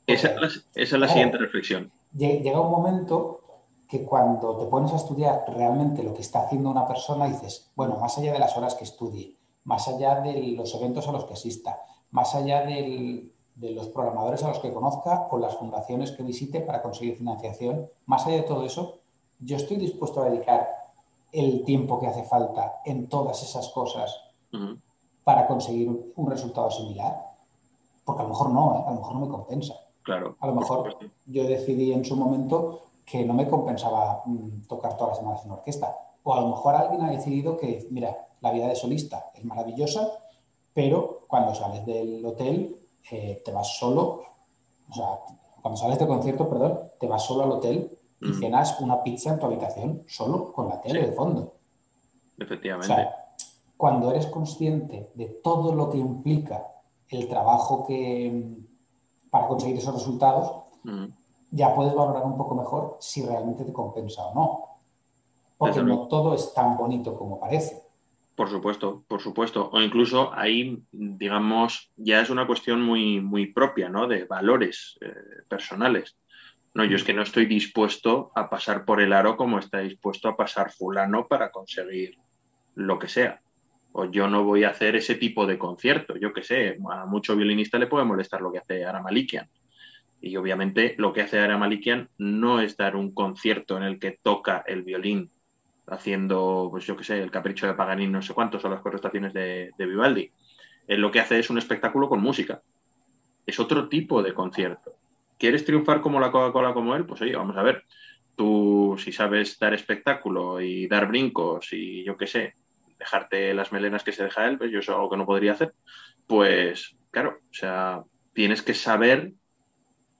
Esa, 0.06 0.34
es 0.74 0.92
la 0.92 1.08
siguiente 1.08 1.38
reflexión. 1.38 1.92
Llega 2.12 2.60
un 2.60 2.70
momento 2.70 3.40
que 3.88 4.04
cuando 4.04 4.56
te 4.56 4.66
pones 4.66 4.92
a 4.92 4.96
estudiar 4.96 5.44
realmente 5.48 6.02
lo 6.02 6.14
que 6.14 6.22
está 6.22 6.42
haciendo 6.42 6.70
una 6.70 6.86
persona, 6.86 7.26
dices, 7.26 7.70
bueno, 7.76 7.96
más 7.96 8.16
allá 8.18 8.32
de 8.32 8.38
las 8.38 8.56
horas 8.56 8.74
que 8.74 8.84
estudie, 8.84 9.36
más 9.64 9.86
allá 9.88 10.20
de 10.20 10.54
los 10.56 10.74
eventos 10.74 11.06
a 11.08 11.12
los 11.12 11.24
que 11.24 11.34
asista, 11.34 11.82
más 12.10 12.34
allá 12.34 12.64
de 12.64 13.30
los 13.56 13.88
programadores 13.88 14.42
a 14.42 14.48
los 14.48 14.58
que 14.58 14.72
conozca 14.72 15.28
o 15.30 15.38
las 15.38 15.56
fundaciones 15.56 16.12
que 16.12 16.22
visite 16.22 16.60
para 16.60 16.82
conseguir 16.82 17.16
financiación, 17.16 17.88
más 18.06 18.26
allá 18.26 18.36
de 18.36 18.42
todo 18.42 18.64
eso, 18.64 19.00
yo 19.40 19.56
estoy 19.56 19.76
dispuesto 19.76 20.22
a 20.22 20.30
dedicar 20.30 20.68
el 21.32 21.64
tiempo 21.64 21.98
que 21.98 22.06
hace 22.06 22.24
falta 22.24 22.80
en 22.84 23.08
todas 23.08 23.42
esas 23.42 23.68
cosas 23.70 24.20
para 25.24 25.46
conseguir 25.46 26.12
un 26.14 26.30
resultado 26.30 26.70
similar? 26.70 27.32
Porque 28.04 28.20
a 28.20 28.24
lo 28.24 28.30
mejor 28.30 28.50
no, 28.50 28.76
¿eh? 28.76 28.84
a 28.86 28.90
lo 28.90 28.96
mejor 28.96 29.14
no 29.14 29.20
me 29.20 29.28
compensa. 29.28 29.74
Claro. 30.02 30.36
A 30.40 30.46
lo 30.46 30.54
mejor 30.54 30.96
yo 31.26 31.44
decidí 31.44 31.92
en 31.92 32.04
su 32.04 32.16
momento 32.16 32.82
que 33.04 33.24
no 33.24 33.34
me 33.34 33.48
compensaba 33.48 34.22
mm, 34.24 34.62
tocar 34.68 34.96
todas 34.96 35.10
las 35.10 35.18
semanas 35.18 35.44
en 35.44 35.50
orquesta. 35.52 35.96
O 36.22 36.34
a 36.34 36.40
lo 36.40 36.48
mejor 36.48 36.74
alguien 36.74 37.02
ha 37.02 37.10
decidido 37.10 37.56
que, 37.56 37.86
mira, 37.90 38.28
la 38.40 38.52
vida 38.52 38.68
de 38.68 38.76
solista 38.76 39.30
es 39.34 39.44
maravillosa, 39.44 40.08
pero 40.72 41.24
cuando 41.28 41.54
sales 41.54 41.84
del 41.84 42.24
hotel 42.24 42.76
eh, 43.10 43.42
te 43.44 43.52
vas 43.52 43.76
solo, 43.78 44.22
o 44.88 44.94
sea, 44.94 45.18
cuando 45.60 45.78
sales 45.78 45.98
del 45.98 46.08
concierto, 46.08 46.48
perdón, 46.48 46.80
te 46.98 47.06
vas 47.06 47.24
solo 47.24 47.44
al 47.44 47.52
hotel 47.52 47.98
y 48.20 48.28
mm. 48.28 48.40
cenas 48.40 48.80
una 48.80 49.02
pizza 49.02 49.30
en 49.30 49.38
tu 49.38 49.46
habitación 49.46 50.04
solo 50.06 50.52
con 50.52 50.68
la 50.68 50.80
tele 50.80 51.06
de 51.06 51.12
fondo. 51.12 51.54
Efectivamente. 52.38 52.92
O 52.92 52.96
sea, 52.96 53.16
cuando 53.76 54.10
eres 54.10 54.26
consciente 54.26 55.10
de 55.14 55.26
todo 55.26 55.74
lo 55.74 55.90
que 55.90 55.98
implica 55.98 56.68
el 57.08 57.28
trabajo 57.28 57.84
que 57.84 58.58
para 59.32 59.48
conseguir 59.48 59.78
esos 59.78 59.94
resultados, 59.94 60.52
mm. 60.84 61.06
ya 61.52 61.74
puedes 61.74 61.94
valorar 61.94 62.22
un 62.22 62.36
poco 62.36 62.54
mejor 62.54 62.98
si 63.00 63.24
realmente 63.24 63.64
te 63.64 63.72
compensa 63.72 64.26
o 64.26 64.34
no. 64.34 64.68
Porque 65.56 65.82
no 65.82 66.06
todo 66.06 66.34
es 66.34 66.52
tan 66.52 66.76
bonito 66.76 67.16
como 67.16 67.40
parece. 67.40 67.82
Por 68.36 68.50
supuesto, 68.50 69.04
por 69.08 69.22
supuesto. 69.22 69.70
O 69.72 69.80
incluso 69.80 70.34
ahí, 70.34 70.82
digamos, 70.92 71.90
ya 71.96 72.20
es 72.20 72.28
una 72.28 72.46
cuestión 72.46 72.82
muy, 72.82 73.22
muy 73.22 73.46
propia, 73.46 73.88
¿no? 73.88 74.06
De 74.06 74.24
valores 74.24 74.98
eh, 75.00 75.14
personales. 75.48 76.18
No, 76.74 76.84
yo 76.84 76.96
es 76.96 77.04
que 77.04 77.14
no 77.14 77.22
estoy 77.22 77.46
dispuesto 77.46 78.32
a 78.34 78.50
pasar 78.50 78.84
por 78.84 79.00
el 79.00 79.14
aro 79.14 79.38
como 79.38 79.58
está 79.58 79.78
dispuesto 79.78 80.28
a 80.28 80.36
pasar 80.36 80.72
fulano 80.72 81.26
para 81.26 81.50
conseguir 81.50 82.18
lo 82.74 82.98
que 82.98 83.08
sea. 83.08 83.40
O 83.92 84.06
yo 84.06 84.28
no 84.28 84.44
voy 84.44 84.64
a 84.64 84.70
hacer 84.70 84.96
ese 84.96 85.14
tipo 85.16 85.46
de 85.46 85.58
concierto. 85.58 86.16
Yo 86.16 86.32
qué 86.32 86.42
sé, 86.42 86.78
a 86.90 87.06
mucho 87.06 87.36
violinista 87.36 87.78
le 87.78 87.86
puede 87.86 88.04
molestar 88.04 88.40
lo 88.40 88.50
que 88.50 88.58
hace 88.58 88.84
Ara 88.84 89.02
Malikian. 89.02 89.48
Y 90.20 90.36
obviamente 90.36 90.94
lo 90.98 91.12
que 91.12 91.22
hace 91.22 91.38
Ara 91.38 91.58
Malikian 91.58 92.08
no 92.18 92.60
es 92.60 92.76
dar 92.76 92.96
un 92.96 93.12
concierto 93.12 93.76
en 93.76 93.82
el 93.82 93.98
que 93.98 94.18
toca 94.22 94.64
el 94.66 94.82
violín 94.82 95.30
haciendo, 95.86 96.68
pues 96.70 96.86
yo 96.86 96.96
qué 96.96 97.04
sé, 97.04 97.20
el 97.20 97.30
capricho 97.30 97.66
de 97.66 97.74
Paganini, 97.74 98.10
no 98.10 98.22
sé 98.22 98.32
cuántos, 98.32 98.64
o 98.64 98.68
las 98.68 98.80
cuatro 98.80 98.96
estaciones 98.96 99.32
de, 99.32 99.72
de 99.76 99.86
Vivaldi. 99.86 100.30
Él 100.86 101.00
lo 101.00 101.10
que 101.10 101.20
hace 101.20 101.38
es 101.38 101.50
un 101.50 101.58
espectáculo 101.58 102.08
con 102.08 102.20
música. 102.20 102.62
Es 103.44 103.58
otro 103.58 103.88
tipo 103.88 104.22
de 104.22 104.32
concierto 104.32 104.96
¿Quieres 105.42 105.64
triunfar 105.64 106.00
como 106.00 106.20
la 106.20 106.30
Coca-Cola 106.30 106.72
como 106.72 106.94
él? 106.94 107.04
Pues 107.04 107.20
oye, 107.20 107.34
vamos 107.34 107.56
a 107.56 107.64
ver. 107.64 107.82
Tú, 108.36 108.94
si 108.96 109.10
sabes 109.10 109.58
dar 109.58 109.74
espectáculo 109.74 110.60
y 110.60 110.86
dar 110.86 111.08
brincos 111.08 111.72
y 111.72 112.04
yo 112.04 112.16
qué 112.16 112.28
sé, 112.28 112.54
dejarte 113.02 113.52
las 113.52 113.72
melenas 113.72 114.04
que 114.04 114.12
se 114.12 114.24
deja 114.24 114.46
él, 114.46 114.58
pues 114.58 114.70
yo 114.70 114.78
eso 114.78 114.92
es 114.92 114.96
algo 114.96 115.10
que 115.10 115.16
no 115.16 115.26
podría 115.26 115.52
hacer. 115.52 115.74
Pues 116.26 116.96
claro, 117.10 117.38
o 117.50 117.54
sea, 117.54 118.04
tienes 118.32 118.62
que 118.62 118.74
saber 118.74 119.32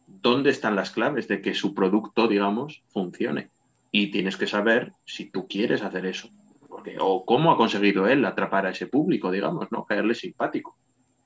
dónde 0.07 0.51
están 0.51 0.77
las 0.77 0.91
claves 0.91 1.29
de 1.29 1.41
que 1.41 1.55
su 1.55 1.75
producto, 1.75 2.29
digamos, 2.29 2.83
funcione. 2.89 3.51
Y 3.91 4.11
tienes 4.11 4.37
que 4.37 4.47
saber 4.47 4.93
si 5.05 5.31
tú 5.31 5.47
quieres 5.47 5.83
hacer 5.83 6.07
eso. 6.07 6.29
Porque, 6.69 6.97
o 7.01 7.25
cómo 7.25 7.53
ha 7.53 7.57
conseguido 7.57 8.09
él 8.09 8.25
atrapar 8.25 8.67
a 8.67 8.71
ese 8.71 8.87
público, 8.87 9.31
digamos, 9.31 9.71
¿no? 9.71 9.85
Caerle 9.85 10.15
simpático. 10.15 10.77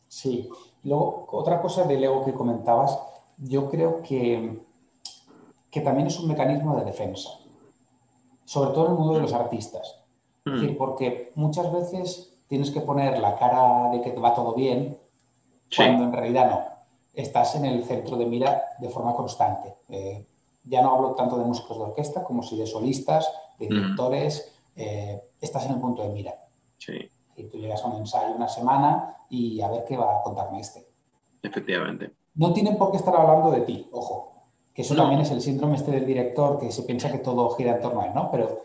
Sí. 0.08 0.48
Luego, 0.84 1.26
otra 1.30 1.60
cosa 1.62 1.84
del 1.84 2.04
ego 2.04 2.25
que 2.25 2.34
comentabas, 2.34 2.98
yo 3.38 3.70
creo 3.70 4.02
que, 4.02 4.60
que 5.70 5.80
también 5.80 6.08
es 6.08 6.18
un 6.18 6.28
mecanismo 6.28 6.76
de 6.76 6.84
defensa, 6.84 7.30
sobre 8.44 8.70
todo 8.70 8.86
en 8.86 8.92
el 8.92 8.98
mundo 8.98 9.14
de 9.14 9.20
los 9.22 9.32
artistas. 9.32 10.05
Es 10.46 10.52
decir, 10.52 10.72
mm. 10.72 10.76
porque 10.76 11.32
muchas 11.34 11.72
veces 11.72 12.32
tienes 12.46 12.70
que 12.70 12.80
poner 12.80 13.18
la 13.18 13.36
cara 13.36 13.90
de 13.90 14.00
que 14.00 14.10
te 14.10 14.20
va 14.20 14.32
todo 14.32 14.54
bien, 14.54 14.96
cuando 15.76 16.04
en 16.04 16.12
realidad 16.12 16.50
no. 16.50 16.60
Estás 17.12 17.56
en 17.56 17.64
el 17.64 17.84
centro 17.84 18.16
de 18.16 18.26
mira 18.26 18.62
de 18.78 18.88
forma 18.88 19.14
constante. 19.14 19.74
Eh, 19.88 20.24
ya 20.64 20.82
no 20.82 20.94
hablo 20.94 21.14
tanto 21.14 21.36
de 21.38 21.44
músicos 21.44 21.78
de 21.78 21.84
orquesta 21.84 22.22
como 22.22 22.42
si 22.42 22.56
de 22.56 22.66
solistas, 22.66 23.28
de 23.58 23.66
mm. 23.66 23.68
directores. 23.70 24.52
Eh, 24.76 25.20
estás 25.40 25.66
en 25.66 25.72
el 25.72 25.80
punto 25.80 26.02
de 26.02 26.10
mira. 26.10 26.34
Sí. 26.78 27.08
Y 27.36 27.44
tú 27.44 27.58
llegas 27.58 27.82
a 27.82 27.88
un 27.88 27.96
ensayo 27.96 28.34
una 28.34 28.48
semana 28.48 29.16
y 29.28 29.60
a 29.60 29.68
ver 29.68 29.84
qué 29.84 29.96
va 29.96 30.18
a 30.18 30.22
contarme 30.22 30.60
este. 30.60 30.86
Efectivamente. 31.42 32.12
No 32.34 32.52
tienen 32.52 32.76
por 32.76 32.90
qué 32.90 32.98
estar 32.98 33.16
hablando 33.16 33.50
de 33.50 33.62
ti, 33.62 33.88
ojo, 33.92 34.34
que 34.74 34.82
eso 34.82 34.94
también 34.94 35.22
es 35.22 35.30
el 35.30 35.40
síndrome 35.40 35.76
este 35.76 35.90
del 35.90 36.06
director, 36.06 36.58
que 36.58 36.70
se 36.70 36.82
piensa 36.82 37.10
que 37.10 37.18
todo 37.18 37.48
gira 37.50 37.76
en 37.76 37.80
torno 37.80 38.02
a 38.02 38.06
él, 38.06 38.14
¿no? 38.14 38.30
Pero 38.30 38.62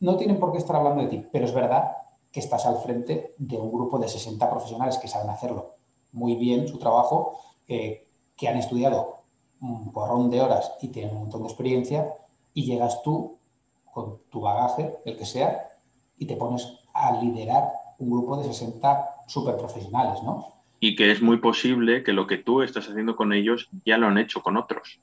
no 0.00 0.16
tienen 0.16 0.38
por 0.38 0.52
qué 0.52 0.58
estar 0.58 0.76
hablando 0.76 1.02
de 1.02 1.08
ti, 1.08 1.26
pero 1.32 1.44
es 1.44 1.54
verdad 1.54 1.96
que 2.30 2.40
estás 2.40 2.66
al 2.66 2.78
frente 2.78 3.34
de 3.38 3.56
un 3.56 3.72
grupo 3.72 3.98
de 3.98 4.08
60 4.08 4.50
profesionales 4.50 4.98
que 4.98 5.08
saben 5.08 5.30
hacerlo 5.30 5.76
muy 6.12 6.36
bien 6.36 6.68
su 6.68 6.78
trabajo, 6.78 7.38
eh, 7.68 8.08
que 8.36 8.48
han 8.48 8.56
estudiado 8.56 9.22
un 9.60 9.92
porrón 9.92 10.30
de 10.30 10.40
horas 10.40 10.72
y 10.80 10.88
tienen 10.88 11.14
un 11.14 11.22
montón 11.22 11.42
de 11.42 11.48
experiencia, 11.48 12.14
y 12.52 12.64
llegas 12.64 13.02
tú 13.02 13.38
con 13.92 14.18
tu 14.30 14.40
bagaje, 14.40 14.96
el 15.04 15.16
que 15.16 15.24
sea, 15.24 15.70
y 16.18 16.26
te 16.26 16.36
pones 16.36 16.78
a 16.92 17.20
liderar 17.20 17.72
un 17.98 18.10
grupo 18.10 18.36
de 18.36 18.44
60 18.44 19.24
super 19.26 19.56
profesionales, 19.56 20.22
¿no? 20.22 20.56
y 20.80 20.94
que 20.94 21.10
es 21.10 21.22
muy 21.22 21.38
posible 21.38 22.02
que 22.02 22.12
lo 22.12 22.26
que 22.26 22.38
tú 22.38 22.62
estás 22.62 22.88
haciendo 22.88 23.16
con 23.16 23.32
ellos 23.32 23.68
ya 23.84 23.96
lo 23.98 24.06
han 24.06 24.18
hecho 24.18 24.42
con 24.42 24.56
otros. 24.56 25.00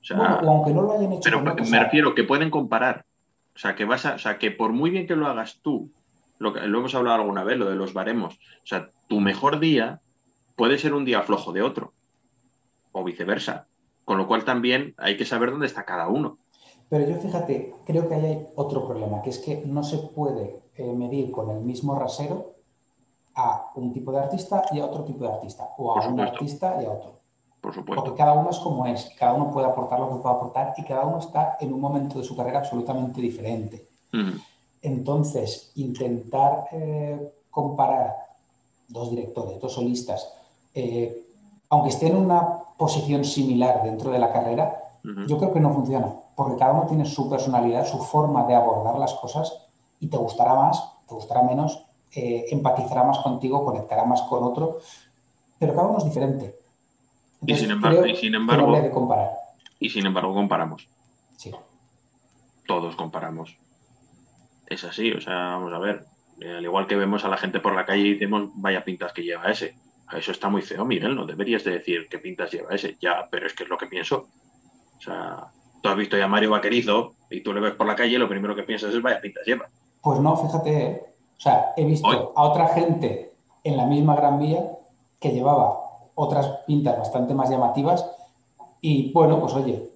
O 0.00 0.04
sea, 0.06 0.18
aunque 0.18 0.72
no 0.72 0.82
lo 0.82 0.92
hayan 0.92 1.12
hecho 1.12 1.22
pero 1.22 1.42
me 1.42 1.78
refiero 1.78 2.14
que 2.14 2.24
pueden 2.24 2.50
comparar. 2.50 3.04
O 3.54 3.58
sea, 3.58 3.74
que 3.74 3.84
vas 3.84 4.04
a, 4.06 4.14
o 4.14 4.18
sea, 4.18 4.38
que 4.38 4.50
por 4.50 4.72
muy 4.72 4.90
bien 4.90 5.06
que 5.06 5.16
lo 5.16 5.26
hagas 5.26 5.60
tú, 5.62 5.90
lo, 6.38 6.52
que, 6.52 6.60
lo 6.60 6.78
hemos 6.78 6.94
hablado 6.94 7.20
alguna 7.20 7.44
vez, 7.44 7.58
lo 7.58 7.70
de 7.70 7.76
los 7.76 7.92
baremos. 7.92 8.34
O 8.34 8.66
sea, 8.66 8.90
tu 9.08 9.20
mejor 9.20 9.60
día 9.60 10.00
puede 10.56 10.78
ser 10.78 10.94
un 10.94 11.04
día 11.04 11.22
flojo 11.22 11.52
de 11.52 11.62
otro. 11.62 11.92
O 12.92 13.04
viceversa. 13.04 13.66
Con 14.04 14.18
lo 14.18 14.26
cual 14.26 14.44
también 14.44 14.94
hay 14.98 15.16
que 15.16 15.24
saber 15.24 15.50
dónde 15.50 15.66
está 15.66 15.84
cada 15.84 16.08
uno. 16.08 16.38
Pero 16.88 17.08
yo 17.08 17.16
fíjate, 17.16 17.74
creo 17.86 18.08
que 18.08 18.14
hay 18.14 18.46
otro 18.56 18.86
problema, 18.86 19.22
que 19.22 19.30
es 19.30 19.38
que 19.38 19.62
no 19.64 19.82
se 19.82 19.98
puede 19.98 20.62
eh, 20.76 20.92
medir 20.92 21.30
con 21.30 21.50
el 21.50 21.60
mismo 21.62 21.98
rasero 21.98 22.54
a 23.34 23.72
un 23.74 23.92
tipo 23.92 24.12
de 24.12 24.18
artista 24.18 24.62
y 24.70 24.80
a 24.80 24.86
otro 24.86 25.04
tipo 25.04 25.24
de 25.24 25.32
artista, 25.32 25.70
o 25.78 25.98
a 25.98 26.06
un 26.06 26.20
artista 26.20 26.80
y 26.80 26.84
a 26.84 26.90
otro. 26.90 27.23
Por 27.64 27.72
supuesto. 27.72 28.04
Porque 28.04 28.18
cada 28.18 28.34
uno 28.34 28.50
es 28.50 28.58
como 28.58 28.84
es, 28.84 29.10
cada 29.18 29.32
uno 29.32 29.50
puede 29.50 29.66
aportar 29.66 29.98
lo 29.98 30.10
que 30.10 30.16
puede 30.16 30.34
aportar 30.34 30.74
y 30.76 30.84
cada 30.84 31.06
uno 31.06 31.18
está 31.18 31.56
en 31.58 31.72
un 31.72 31.80
momento 31.80 32.18
de 32.18 32.24
su 32.24 32.36
carrera 32.36 32.58
absolutamente 32.58 33.22
diferente. 33.22 33.88
Entonces, 34.82 35.72
intentar 35.76 36.66
eh, 36.72 37.32
comparar 37.50 38.16
dos 38.86 39.08
directores, 39.08 39.58
dos 39.60 39.72
solistas, 39.72 40.30
eh, 40.74 41.26
aunque 41.70 41.88
estén 41.88 42.10
en 42.10 42.18
una 42.18 42.58
posición 42.76 43.24
similar 43.24 43.82
dentro 43.82 44.10
de 44.10 44.18
la 44.18 44.30
carrera, 44.30 44.82
yo 45.26 45.38
creo 45.38 45.52
que 45.52 45.60
no 45.60 45.72
funciona, 45.72 46.14
porque 46.36 46.56
cada 46.56 46.72
uno 46.72 46.86
tiene 46.86 47.06
su 47.06 47.30
personalidad, 47.30 47.86
su 47.86 47.98
forma 47.98 48.44
de 48.46 48.54
abordar 48.54 48.98
las 48.98 49.14
cosas 49.14 49.66
y 50.00 50.08
te 50.08 50.18
gustará 50.18 50.54
más, 50.54 50.84
te 51.08 51.14
gustará 51.14 51.42
menos, 51.42 51.82
eh, 52.14 52.44
empatizará 52.50 53.04
más 53.04 53.18
contigo, 53.20 53.64
conectará 53.64 54.04
más 54.04 54.20
con 54.22 54.44
otro, 54.44 54.78
pero 55.58 55.74
cada 55.74 55.88
uno 55.88 55.98
es 55.98 56.04
diferente. 56.04 56.63
Y 57.46 57.54
sin 57.56 57.70
embargo, 57.70 58.06
y 58.06 58.16
sin 58.16 58.34
embargo, 58.34 58.90
comparar. 58.90 59.30
y 59.78 59.90
sin 59.90 60.06
embargo 60.06 60.34
comparamos. 60.34 60.88
Sí. 61.36 61.52
Todos 62.66 62.96
comparamos. 62.96 63.56
Es 64.66 64.84
así, 64.84 65.12
o 65.12 65.20
sea, 65.20 65.34
vamos 65.56 65.72
a 65.72 65.78
ver. 65.78 66.06
Eh, 66.40 66.56
al 66.56 66.64
igual 66.64 66.86
que 66.86 66.96
vemos 66.96 67.24
a 67.24 67.28
la 67.28 67.36
gente 67.36 67.60
por 67.60 67.74
la 67.74 67.84
calle 67.84 68.02
y 68.02 68.12
decimos, 68.14 68.50
vaya 68.54 68.84
pintas 68.84 69.12
que 69.12 69.22
lleva 69.22 69.50
ese. 69.50 69.76
Eso 70.12 70.32
está 70.32 70.48
muy 70.48 70.62
feo, 70.62 70.84
Miguel. 70.84 71.14
No 71.14 71.26
deberías 71.26 71.64
de 71.64 71.72
decir 71.72 72.08
qué 72.08 72.18
pintas 72.18 72.50
lleva 72.50 72.74
ese. 72.74 72.96
Ya, 73.00 73.28
pero 73.30 73.46
es 73.46 73.54
que 73.54 73.64
es 73.64 73.68
lo 73.68 73.78
que 73.78 73.86
pienso. 73.86 74.28
O 74.96 75.00
sea, 75.00 75.48
tú 75.82 75.88
has 75.88 75.96
visto 75.96 76.16
ya 76.16 76.24
a 76.24 76.28
Mario 76.28 76.50
Vaquerizo 76.50 77.14
y 77.30 77.42
tú 77.42 77.52
le 77.52 77.60
ves 77.60 77.74
por 77.74 77.86
la 77.86 77.96
calle 77.96 78.14
y 78.14 78.18
lo 78.18 78.28
primero 78.28 78.54
que 78.54 78.62
piensas 78.62 78.94
es 78.94 79.02
vaya 79.02 79.20
pintas 79.20 79.44
lleva. 79.46 79.68
Pues 80.02 80.20
no, 80.20 80.36
fíjate. 80.36 81.02
O 81.36 81.40
sea, 81.40 81.72
he 81.76 81.84
visto 81.84 82.32
a 82.36 82.42
otra 82.42 82.68
gente 82.68 83.34
en 83.64 83.76
la 83.76 83.86
misma 83.86 84.14
Gran 84.14 84.38
Vía 84.38 84.62
que 85.18 85.32
llevaba 85.32 85.83
otras 86.14 86.46
pintas 86.66 86.98
bastante 86.98 87.34
más 87.34 87.50
llamativas 87.50 88.04
y 88.80 89.10
bueno, 89.12 89.40
pues 89.40 89.54
oye, 89.54 89.92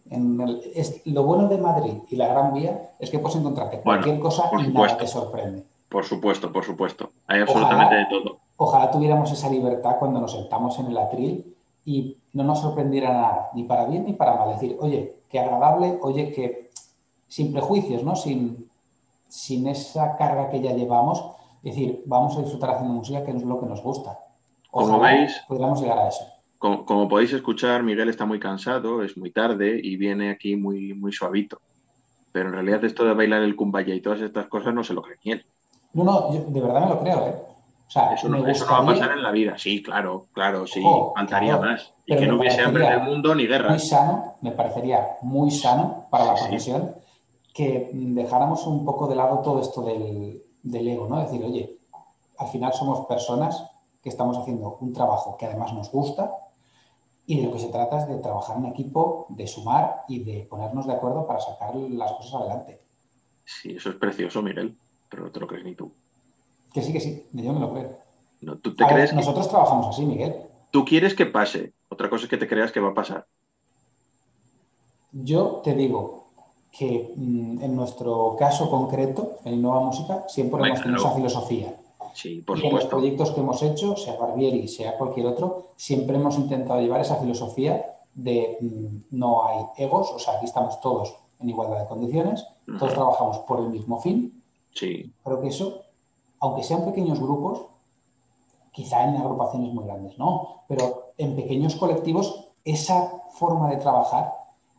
lo 1.05 1.23
bueno 1.23 1.47
de 1.47 1.59
Madrid 1.59 1.95
y 2.09 2.17
la 2.17 2.29
Gran 2.29 2.55
Vía 2.55 2.93
es 2.99 3.11
que 3.11 3.19
puedes 3.19 3.37
encontrarte 3.37 3.81
cualquier 3.83 4.19
cosa 4.19 4.51
y 4.59 4.69
nada 4.73 4.97
te 4.97 5.07
sorprende. 5.07 5.65
Por 5.91 6.05
supuesto, 6.05 6.51
por 6.51 6.65
supuesto. 6.65 7.11
Hay 7.27 7.43
absolutamente 7.43 7.97
de 7.97 8.07
todo. 8.07 8.39
Ojalá 8.57 8.91
tuviéramos 8.91 9.31
esa 9.31 9.51
libertad 9.51 9.97
cuando 9.99 10.21
nos 10.21 10.33
sentamos 10.33 10.79
en 10.79 10.87
el 10.87 10.97
atril 10.97 11.55
y 11.85 12.17
no 12.33 12.45
nos 12.45 12.61
sorprendiera 12.61 13.13
nada, 13.13 13.51
ni 13.55 13.65
para 13.65 13.85
bien 13.85 14.07
ni 14.07 14.15
para 14.15 14.37
mal. 14.37 14.51
Decir, 14.51 14.77
oye, 14.81 15.21
qué 15.29 15.39
agradable, 15.39 15.99
oye, 16.03 16.33
que 16.33 16.71
sin 17.29 17.53
prejuicios, 17.53 18.03
¿no? 18.05 18.17
Sin, 18.17 18.71
sin 19.29 19.67
esa 19.69 20.17
carga 20.17 20.49
que 20.49 20.61
ya 20.61 20.73
llevamos. 20.73 21.23
Es 21.63 21.75
decir, 21.75 22.03
vamos 22.07 22.37
a 22.37 22.41
disfrutar 22.41 22.71
haciendo 22.71 22.95
música 22.95 23.23
que 23.23 23.33
es 23.33 23.43
lo 23.43 23.61
que 23.61 23.67
nos 23.67 23.83
gusta. 23.83 24.19
Ojalá 24.71 24.93
como 24.93 25.03
veis, 25.03 25.45
podríamos 25.47 25.81
llegar 25.81 25.99
a 25.99 26.09
eso. 26.09 26.25
Como, 26.59 27.09
podéis 27.09 27.33
escuchar, 27.33 27.85
Miguel 27.85 28.09
está 28.09 28.27
muy 28.27 28.41
cansado, 28.41 29.05
es 29.05 29.17
muy 29.17 29.31
tarde 29.31 29.81
y 29.81 29.97
viene 29.97 30.31
aquí 30.31 30.57
muy, 30.57 30.93
muy 30.93 31.13
suavito. 31.13 31.61
Pero 32.33 32.49
en 32.49 32.55
realidad 32.55 32.85
esto 32.85 33.05
de 33.05 33.15
bailar 33.15 33.43
el 33.43 33.55
kumbaya 33.55 33.95
y 33.95 34.01
todas 34.01 34.21
estas 34.21 34.49
cosas 34.49 34.75
no 34.75 34.83
se 34.83 34.93
lo 34.93 35.03
cree 35.03 35.19
ni 35.25 35.33
él. 35.33 35.47
No, 35.93 36.05
no, 36.05 36.29
de 36.31 36.61
verdad 36.61 36.83
me 36.83 36.91
lo 36.91 37.01
creo, 37.01 37.27
¿eh? 37.27 37.35
O 37.87 37.91
sea, 37.91 38.13
eso, 38.13 38.29
no, 38.29 38.43
va 38.43 38.51
a 38.51 38.87
pasar 38.87 39.13
en 39.13 39.23
la 39.23 39.31
vida, 39.31 39.57
sí, 39.57 39.83
claro, 39.83 40.27
claro, 40.35 40.67
sí, 40.67 40.83
faltaría 41.15 41.57
más. 41.57 41.95
Y 42.05 42.17
que 42.17 42.27
no 42.27 42.37
hubiese 42.37 42.61
hambre 42.61 42.87
en 42.87 42.93
el 42.93 43.03
mundo 43.03 43.35
ni 43.35 43.47
guerra. 43.47 43.71
Muy 43.71 43.79
sano, 43.79 44.35
me 44.43 44.51
parecería 44.51 45.17
muy 45.23 45.51
sano 45.51 46.07
para 46.11 46.27
la 46.27 46.35
profesión 46.35 46.95
que 47.55 47.89
dejáramos 47.93 48.67
un 48.67 48.85
poco 48.85 49.07
de 49.07 49.17
lado 49.17 49.39
todo 49.39 49.63
esto 49.63 49.81
del, 49.83 50.43
del 50.63 50.89
ego, 50.89 51.09
¿no? 51.09 51.21
Decir, 51.21 51.43
oye, 51.43 51.79
al 52.37 52.49
final 52.49 52.75
somos 52.75 53.07
personas 53.07 53.65
que 54.03 54.09
estamos 54.09 54.39
haciendo 54.39 54.79
un 54.81 54.93
trabajo 54.93 55.37
que 55.37 55.47
además 55.47 55.73
nos 55.73 55.91
gusta 55.91 56.33
y 57.27 57.41
de 57.41 57.47
lo 57.47 57.53
que 57.53 57.59
se 57.59 57.69
trata 57.69 57.99
es 57.99 58.09
de 58.09 58.17
trabajar 58.19 58.57
en 58.57 58.67
equipo, 58.67 59.27
de 59.31 59.47
sumar 59.47 60.05
y 60.09 60.25
de 60.25 60.47
ponernos 60.49 60.87
de 60.87 60.95
acuerdo 60.95 61.27
para 61.27 61.41
sacar 61.41 61.75
las 61.75 62.13
cosas 62.13 62.35
adelante. 62.35 62.81
Sí, 63.45 63.73
eso 63.73 63.91
es 63.91 63.97
precioso, 63.97 64.43
Miguel 64.43 64.77
pero 65.09 65.25
no 65.25 65.31
te 65.31 65.41
lo 65.41 65.47
crees 65.47 65.65
ni 65.65 65.75
tú. 65.75 65.93
Que 66.73 66.83
sí, 66.83 66.93
que 66.93 67.01
sí, 67.01 67.27
yo 67.33 67.53
me 67.53 67.61
lo 67.61 67.73
creo. 67.73 67.99
No, 68.41 68.59
¿tú 68.59 68.75
te 68.75 68.87
crees 68.87 69.13
nosotros 69.15 69.49
trabajamos 69.49 69.89
así, 69.89 70.05
Miguel. 70.05 70.35
Tú 70.71 70.85
quieres 70.85 71.15
que 71.15 71.27
pase, 71.27 71.73
otra 71.89 72.11
cosa 72.11 72.25
es 72.25 72.31
que 72.31 72.37
te 72.37 72.47
creas 72.47 72.71
que 72.71 72.81
va 72.81 72.91
a 72.91 72.95
pasar. 72.95 73.27
Yo 75.13 75.63
te 75.65 75.75
digo 75.75 76.27
que 76.71 77.13
mm, 77.17 77.63
en 77.63 77.75
nuestro 77.75 78.37
caso 78.39 78.71
concreto, 78.71 79.39
en 79.45 79.63
Nueva 79.63 79.81
Música, 79.81 80.25
siempre 80.29 80.63
hemos 80.63 80.83
tenido 80.83 81.01
esa 81.01 81.15
filosofía. 81.15 81.75
Sí, 82.15 82.43
por 82.43 82.59
y 82.59 82.67
en 82.67 82.75
los 82.75 82.87
proyectos 82.87 83.31
que 83.31 83.41
hemos 83.41 83.63
hecho, 83.63 83.97
sea 83.97 84.17
Barbieri, 84.17 84.69
sea 84.69 84.97
cualquier 84.97 85.27
otro, 85.27 85.71
siempre 85.77 86.17
hemos 86.17 86.37
intentado 86.37 86.81
llevar 86.81 87.01
esa 87.01 87.17
filosofía 87.17 87.99
de 88.15 88.59
mm, 88.61 89.17
no 89.17 89.47
hay 89.47 89.65
egos, 89.77 90.11
o 90.11 90.19
sea, 90.19 90.35
aquí 90.35 90.47
estamos 90.47 90.81
todos 90.81 91.15
en 91.41 91.49
igualdad 91.49 91.81
de 91.81 91.87
condiciones, 91.87 92.47
todos 92.79 92.93
trabajamos 92.93 93.39
por 93.39 93.61
el 93.61 93.71
mismo 93.71 94.01
fin 94.01 94.39
Sí. 94.79 95.13
Creo 95.25 95.41
que 95.41 95.49
eso, 95.49 95.83
aunque 96.41 96.63
sean 96.63 96.85
pequeños 96.85 97.21
grupos, 97.21 97.67
quizá 98.73 99.05
en 99.05 99.17
agrupaciones 99.17 99.73
muy 99.73 99.85
grandes, 99.85 100.17
¿no? 100.19 100.65
Pero 100.69 101.13
en 101.19 101.35
pequeños 101.35 101.75
colectivos, 101.75 102.49
esa 102.65 103.11
forma 103.31 103.71
de 103.71 103.79
trabajar 103.79 104.33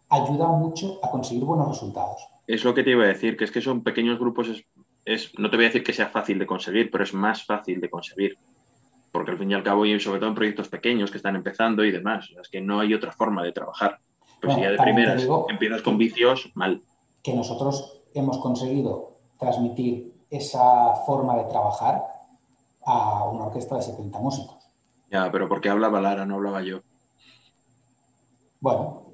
ayuda 0.08 0.48
mucho 0.48 1.00
a 1.04 1.12
conseguir 1.12 1.44
buenos 1.44 1.68
resultados. 1.68 2.28
Es 2.48 2.64
lo 2.64 2.74
que 2.74 2.84
te 2.84 2.92
iba 2.92 3.04
a 3.04 3.08
decir, 3.08 3.38
que 3.38 3.44
es 3.44 3.52
que 3.52 3.62
son 3.62 3.84
pequeños 3.84 4.20
grupos, 4.20 4.48
es, 5.10 5.38
no 5.40 5.50
te 5.50 5.56
voy 5.56 5.66
a 5.66 5.70
decir 5.70 5.84
que 5.84 5.94
sea 5.94 6.08
fácil 6.08 6.38
de 6.38 6.46
conseguir, 6.46 6.92
pero 6.92 7.04
es 7.04 7.14
más 7.14 7.44
fácil 7.44 7.82
de 7.82 7.90
conseguir. 7.90 8.38
Porque 9.12 9.32
al 9.32 9.40
fin 9.40 9.50
y 9.50 9.56
al 9.56 9.64
cabo, 9.64 9.86
y 9.86 10.00
sobre 10.00 10.20
todo 10.20 10.30
en 10.30 10.36
proyectos 10.36 10.70
pequeños 10.70 11.10
que 11.10 11.18
están 11.18 11.36
empezando 11.36 11.84
y 11.84 11.92
demás, 11.92 12.30
es 12.40 12.48
que 12.48 12.62
no 12.62 12.80
hay 12.80 12.94
otra 12.94 13.12
forma 13.12 13.44
de 13.44 13.52
trabajar. 13.52 14.00
Pues 14.40 14.54
si 14.54 14.62
ya 14.62 14.72
de 14.72 14.78
primeras 14.78 15.28
empiezas 15.50 15.82
con 15.82 15.98
vicios, 15.98 16.52
mal. 16.54 16.84
Que 17.24 17.34
nosotros 17.34 18.04
hemos 18.14 18.38
conseguido 18.38 19.18
transmitir 19.40 20.14
esa 20.30 20.94
forma 21.08 21.36
de 21.38 21.46
trabajar 21.46 22.04
a 22.86 23.24
una 23.26 23.46
orquesta 23.46 23.78
de 23.78 23.82
70 23.82 24.20
músicos. 24.20 24.58
Ya, 25.12 25.32
pero 25.32 25.50
porque 25.50 25.70
hablaba 25.70 26.00
Lara, 26.00 26.26
no 26.26 26.36
hablaba 26.36 26.62
yo. 26.62 26.82
Bueno, 28.62 29.09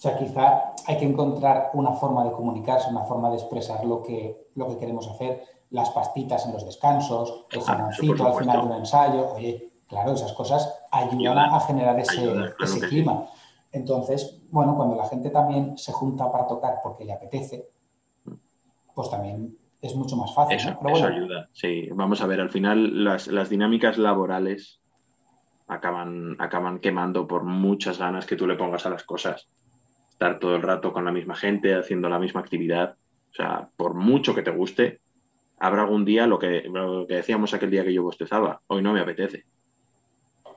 o 0.00 0.02
sea, 0.02 0.16
quizá 0.16 0.72
hay 0.86 0.96
que 0.96 1.04
encontrar 1.04 1.72
una 1.74 1.92
forma 1.92 2.24
de 2.24 2.32
comunicarse, 2.32 2.88
una 2.88 3.04
forma 3.04 3.28
de 3.28 3.36
expresar 3.36 3.84
lo 3.84 4.00
que, 4.00 4.48
lo 4.54 4.66
que 4.66 4.78
queremos 4.78 5.06
hacer, 5.06 5.44
las 5.68 5.90
pastitas 5.90 6.46
en 6.46 6.54
los 6.54 6.64
descansos, 6.64 7.44
el 7.50 7.60
jamoncito 7.60 8.26
al 8.26 8.32
final 8.32 8.62
de 8.62 8.66
un 8.66 8.78
ensayo. 8.78 9.28
Oye, 9.34 9.72
claro, 9.86 10.12
esas 10.12 10.32
cosas 10.32 10.86
ayudan 10.90 11.36
a 11.36 11.60
generar 11.60 12.00
ese, 12.00 12.32
ese 12.58 12.80
clima. 12.88 13.26
Entonces, 13.72 14.40
bueno, 14.50 14.74
cuando 14.74 14.96
la 14.96 15.06
gente 15.06 15.28
también 15.28 15.76
se 15.76 15.92
junta 15.92 16.32
para 16.32 16.46
tocar 16.46 16.78
porque 16.82 17.04
le 17.04 17.12
apetece, 17.12 17.68
pues 18.94 19.10
también 19.10 19.54
es 19.82 19.94
mucho 19.94 20.16
más 20.16 20.34
fácil. 20.34 20.56
Eso, 20.56 21.06
ayuda, 21.06 21.50
sí. 21.52 21.90
Vamos 21.92 22.22
a 22.22 22.26
ver, 22.26 22.40
al 22.40 22.48
final 22.48 23.04
las, 23.04 23.50
dinámicas 23.50 23.98
laborales 23.98 24.80
acaban, 25.68 26.36
acaban 26.38 26.78
quemando 26.78 27.28
por 27.28 27.44
muchas 27.44 27.98
ganas 27.98 28.24
que 28.24 28.36
tú 28.36 28.46
le 28.46 28.56
pongas 28.56 28.86
a 28.86 28.90
las 28.90 29.04
cosas. 29.04 29.46
Estar 30.20 30.38
todo 30.38 30.54
el 30.54 30.60
rato 30.60 30.92
con 30.92 31.06
la 31.06 31.12
misma 31.12 31.34
gente, 31.34 31.74
haciendo 31.74 32.10
la 32.10 32.18
misma 32.18 32.42
actividad. 32.42 32.94
O 33.30 33.34
sea, 33.34 33.70
por 33.74 33.94
mucho 33.94 34.34
que 34.34 34.42
te 34.42 34.50
guste, 34.50 35.00
habrá 35.58 35.80
algún 35.80 36.04
día 36.04 36.26
lo 36.26 36.38
que, 36.38 36.64
lo 36.64 37.06
que 37.06 37.14
decíamos 37.14 37.54
aquel 37.54 37.70
día 37.70 37.84
que 37.84 37.94
yo 37.94 38.02
bostezaba. 38.02 38.60
Hoy 38.66 38.82
no 38.82 38.92
me 38.92 39.00
apetece. 39.00 39.46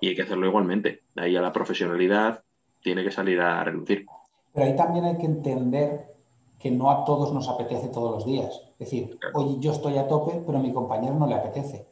Y 0.01 0.09
hay 0.09 0.15
que 0.17 0.23
hacerlo 0.23 0.47
igualmente. 0.47 1.03
De 1.15 1.21
ahí 1.21 1.37
a 1.37 1.41
la 1.41 1.53
profesionalidad 1.53 2.43
tiene 2.81 3.05
que 3.05 3.11
salir 3.11 3.39
a 3.39 3.63
reducir. 3.63 4.05
Pero 4.53 4.65
ahí 4.65 4.75
también 4.75 5.05
hay 5.05 5.17
que 5.17 5.27
entender 5.27 6.13
que 6.59 6.69
no 6.69 6.91
a 6.91 7.05
todos 7.05 7.31
nos 7.31 7.47
apetece 7.47 7.87
todos 7.87 8.11
los 8.11 8.25
días. 8.25 8.63
Es 8.79 8.89
decir, 8.89 9.17
hoy 9.33 9.59
yo 9.61 9.71
estoy 9.71 9.97
a 9.97 10.09
tope, 10.09 10.43
pero 10.45 10.57
a 10.57 10.61
mi 10.61 10.73
compañero 10.73 11.15
no 11.15 11.25
le 11.25 11.35
apetece. 11.35 11.87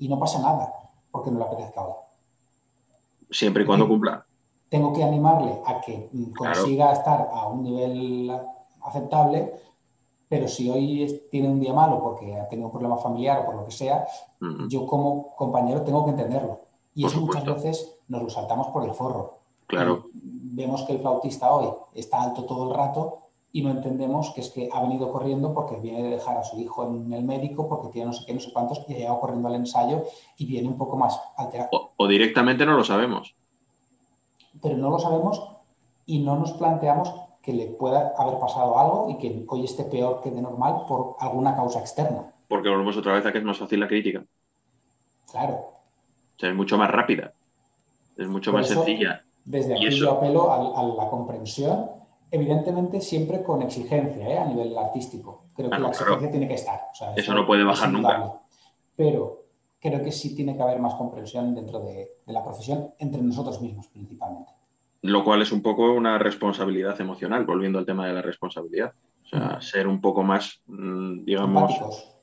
Y 0.00 0.08
no 0.08 0.18
pasa 0.18 0.40
nada 0.40 0.72
porque 1.12 1.30
no 1.30 1.38
le 1.38 1.44
apetezca 1.44 1.82
hoy. 1.82 1.94
Siempre 3.30 3.62
y 3.62 3.66
cuando 3.66 3.86
cumpla. 3.86 4.26
Tengo 4.72 4.90
que 4.94 5.04
animarle 5.04 5.60
a 5.66 5.82
que 5.82 6.08
consiga 6.34 6.92
estar 6.92 7.28
a 7.30 7.46
un 7.46 7.62
nivel 7.62 8.32
aceptable, 8.80 9.52
pero 10.30 10.48
si 10.48 10.70
hoy 10.70 11.20
tiene 11.30 11.50
un 11.50 11.60
día 11.60 11.74
malo 11.74 12.02
porque 12.02 12.34
ha 12.34 12.48
tenido 12.48 12.68
un 12.68 12.72
problema 12.72 12.96
familiar 12.96 13.40
o 13.40 13.44
por 13.44 13.56
lo 13.56 13.66
que 13.66 13.70
sea, 13.70 14.06
yo 14.70 14.86
como 14.86 15.36
compañero 15.36 15.82
tengo 15.82 16.06
que 16.06 16.12
entenderlo. 16.12 16.62
Y 16.94 17.04
eso 17.04 17.20
muchas 17.20 17.44
veces 17.44 17.98
nos 18.08 18.22
lo 18.22 18.30
saltamos 18.30 18.68
por 18.68 18.84
el 18.84 18.94
forro. 18.94 19.40
Claro. 19.66 20.06
vemos 20.14 20.84
que 20.84 20.92
el 20.92 21.00
flautista 21.00 21.52
hoy 21.52 21.68
está 21.94 22.22
alto 22.22 22.44
todo 22.44 22.70
el 22.70 22.74
rato 22.74 23.18
y 23.52 23.60
no 23.60 23.70
entendemos 23.70 24.30
que 24.30 24.40
es 24.40 24.48
que 24.48 24.70
ha 24.72 24.80
venido 24.80 25.12
corriendo 25.12 25.52
porque 25.52 25.76
viene 25.76 26.02
de 26.02 26.10
dejar 26.12 26.38
a 26.38 26.44
su 26.44 26.58
hijo 26.58 26.86
en 26.86 27.12
el 27.12 27.24
médico, 27.24 27.68
porque 27.68 27.88
tiene 27.88 28.06
no 28.06 28.14
sé 28.14 28.24
qué, 28.26 28.32
no 28.32 28.40
sé 28.40 28.52
cuántos, 28.54 28.82
y 28.88 28.94
ha 28.94 28.96
llegado 28.96 29.20
corriendo 29.20 29.48
al 29.48 29.56
ensayo 29.56 30.04
y 30.38 30.46
viene 30.46 30.68
un 30.68 30.78
poco 30.78 30.96
más 30.96 31.20
alterado. 31.36 31.92
O, 31.98 32.08
directamente 32.08 32.64
no 32.64 32.74
lo 32.74 32.84
sabemos. 32.84 33.34
Pero 34.60 34.76
no 34.76 34.90
lo 34.90 34.98
sabemos 34.98 35.42
y 36.06 36.20
no 36.20 36.36
nos 36.36 36.52
planteamos 36.52 37.12
que 37.42 37.52
le 37.52 37.66
pueda 37.66 38.12
haber 38.16 38.38
pasado 38.38 38.78
algo 38.78 39.10
y 39.10 39.18
que 39.18 39.44
hoy 39.48 39.64
esté 39.64 39.84
peor 39.84 40.20
que 40.22 40.30
de 40.30 40.40
normal 40.40 40.84
por 40.86 41.16
alguna 41.18 41.56
causa 41.56 41.80
externa. 41.80 42.32
Porque 42.48 42.68
volvemos 42.68 42.96
otra 42.96 43.14
vez 43.14 43.26
a 43.26 43.32
que 43.32 43.38
es 43.38 43.44
más 43.44 43.58
fácil 43.58 43.80
la 43.80 43.88
crítica. 43.88 44.24
Claro. 45.30 45.54
O 45.54 46.38
sea, 46.38 46.50
es 46.50 46.54
mucho 46.54 46.78
más 46.78 46.90
rápida, 46.90 47.32
es 48.16 48.28
mucho 48.28 48.52
más 48.52 48.68
sencilla. 48.68 49.24
Desde 49.44 49.74
aquí 49.74 49.90
yo 49.90 50.12
apelo 50.12 50.52
a, 50.52 50.82
la 50.84 51.08
comprensión, 51.08 51.90
evidentemente 52.30 53.00
siempre 53.00 53.42
con 53.42 53.62
exigencia 53.62 54.28
¿eh? 54.28 54.38
a 54.38 54.44
nivel 54.44 54.76
artístico. 54.78 55.46
Creo 55.54 55.70
que 55.70 55.78
la 55.78 55.88
exigencia 55.88 56.30
tiene 56.30 56.48
que 56.48 56.54
estar. 56.54 56.80
eso, 57.16 57.34
no 57.34 57.46
puede 57.46 57.64
bajar 57.64 57.90
nunca. 57.90 58.40
Pero 58.94 59.41
creo 59.82 60.02
que 60.02 60.12
sí 60.12 60.34
tiene 60.34 60.56
que 60.56 60.62
haber 60.62 60.78
más 60.78 60.94
comprensión 60.94 61.54
dentro 61.54 61.80
de 61.80 62.08
la 62.26 62.42
profesión 62.42 62.94
entre 62.98 63.20
nosotros 63.20 63.60
mismos 63.60 63.88
principalmente 63.88 64.52
lo 65.02 65.24
cual 65.24 65.42
es 65.42 65.52
un 65.52 65.62
poco 65.62 65.92
una 65.92 66.18
responsabilidad 66.18 67.00
emocional, 67.00 67.44
volviendo 67.44 67.78
al 67.78 67.86
tema 67.86 68.06
de 68.06 68.14
la 68.14 68.22
responsabilidad. 68.22 68.94
O 69.24 69.26
sea, 69.26 69.60
ser 69.60 69.88
un 69.88 70.00
poco 70.00 70.22
más, 70.22 70.62
mm, 70.66 71.24
digamos... 71.24 71.72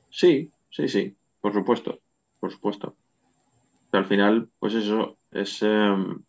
Sí, 0.08 0.50
sí, 0.70 0.88
sí, 0.88 1.14
por 1.40 1.52
supuesto, 1.52 2.00
por 2.40 2.50
supuesto. 2.50 2.96
Pero 3.90 4.02
al 4.02 4.08
final, 4.08 4.48
pues 4.58 4.74
eso, 4.74 5.18
es 5.30 5.62
em, 5.62 6.22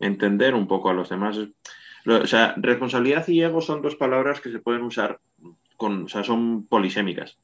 entender 0.00 0.54
un 0.54 0.66
poco 0.66 0.90
a 0.90 0.94
los 0.94 1.08
demás. 1.08 1.38
O 2.06 2.26
sea, 2.26 2.54
responsabilidad 2.56 3.26
y 3.28 3.42
ego 3.42 3.60
son 3.60 3.80
dos 3.80 3.96
palabras 3.96 4.40
que 4.40 4.50
se 4.50 4.58
pueden 4.58 4.82
usar, 4.82 5.20
con, 5.76 6.04
o 6.04 6.08
sea, 6.08 6.24
son 6.24 6.66
polisémicas. 6.66 7.38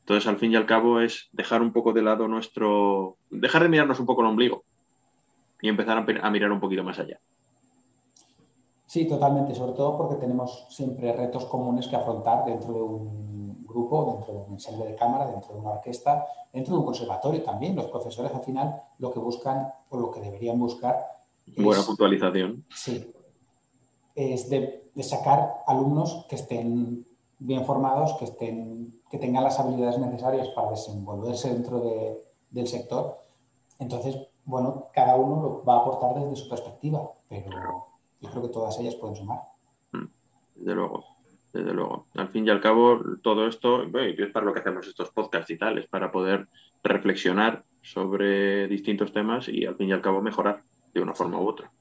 Entonces, 0.00 0.26
al 0.26 0.38
fin 0.38 0.52
y 0.52 0.56
al 0.56 0.66
cabo, 0.66 1.00
es 1.00 1.28
dejar 1.32 1.62
un 1.62 1.72
poco 1.72 1.92
de 1.92 2.02
lado 2.02 2.26
nuestro. 2.28 3.16
dejar 3.30 3.62
de 3.62 3.68
mirarnos 3.68 4.00
un 4.00 4.06
poco 4.06 4.22
el 4.22 4.28
ombligo 4.28 4.64
y 5.62 5.68
empezar 5.68 5.98
a 5.98 6.30
mirar 6.30 6.50
un 6.50 6.60
poquito 6.60 6.82
más 6.82 6.98
allá. 6.98 7.20
Sí, 8.86 9.06
totalmente, 9.06 9.54
sobre 9.54 9.72
todo 9.74 9.96
porque 9.96 10.16
tenemos 10.16 10.66
siempre 10.68 11.12
retos 11.12 11.44
comunes 11.44 11.86
que 11.86 11.94
afrontar 11.94 12.44
dentro 12.44 12.72
de 12.72 12.82
un 12.82 13.64
grupo, 13.64 14.16
dentro 14.16 14.34
de 14.34 14.40
un 14.40 14.52
ensemble 14.54 14.84
de 14.84 14.96
cámara, 14.96 15.30
dentro 15.30 15.54
de 15.54 15.60
una 15.60 15.70
orquesta, 15.70 16.26
dentro 16.52 16.74
de 16.74 16.80
un 16.80 16.86
conservatorio 16.86 17.42
también. 17.44 17.76
Los 17.76 17.86
profesores 17.86 18.34
al 18.34 18.42
final 18.42 18.82
lo 18.98 19.12
que 19.12 19.20
buscan 19.20 19.72
o 19.90 19.96
lo 19.96 20.10
que 20.10 20.20
deberían 20.20 20.58
buscar. 20.58 20.96
Buena 21.56 21.82
puntualización. 21.82 22.64
Sí, 22.74 23.12
es 24.16 24.50
de, 24.50 24.90
sacar 25.02 25.62
alumnos 25.66 26.26
que 26.28 26.34
estén 26.34 27.06
bien 27.40 27.64
formados, 27.64 28.14
que, 28.18 28.26
estén, 28.26 29.00
que 29.10 29.18
tengan 29.18 29.42
las 29.42 29.58
habilidades 29.58 29.98
necesarias 29.98 30.48
para 30.54 30.70
desenvolverse 30.70 31.52
dentro 31.52 31.82
del 32.50 32.66
sector. 32.68 33.18
Entonces, 33.78 34.16
bueno, 34.44 34.88
cada 34.92 35.16
uno 35.16 35.42
lo 35.42 35.64
va 35.64 35.76
a 35.76 35.80
aportar 35.80 36.14
desde 36.14 36.36
su 36.36 36.48
perspectiva, 36.48 37.10
pero 37.28 37.86
yo 38.20 38.30
creo 38.30 38.42
que 38.42 38.48
todas 38.48 38.78
ellas 38.78 38.94
pueden 38.94 39.16
sumar. 39.16 39.40
Mm, 39.92 40.06
desde 40.56 40.74
luego, 40.74 41.04
desde 41.52 41.72
luego. 41.72 42.06
Al 42.14 42.28
fin 42.28 42.46
y 42.46 42.50
al 42.50 42.60
cabo, 42.60 43.00
todo 43.22 43.46
esto 43.46 43.82
es 43.82 44.32
para 44.32 44.46
lo 44.46 44.52
que 44.52 44.60
hacemos 44.60 44.86
estos 44.86 45.10
podcasts 45.10 45.50
y 45.50 45.58
tal, 45.58 45.78
es 45.78 45.88
para 45.88 46.12
poder 46.12 46.46
reflexionar 46.82 47.64
sobre 47.82 48.68
distintos 48.68 49.12
temas 49.12 49.48
y 49.48 49.64
al 49.64 49.76
fin 49.76 49.88
y 49.88 49.92
al 49.92 50.02
cabo 50.02 50.20
mejorar 50.20 50.62
de 50.92 51.00
una 51.00 51.14
forma 51.14 51.40
u 51.40 51.48
otra. 51.48 51.72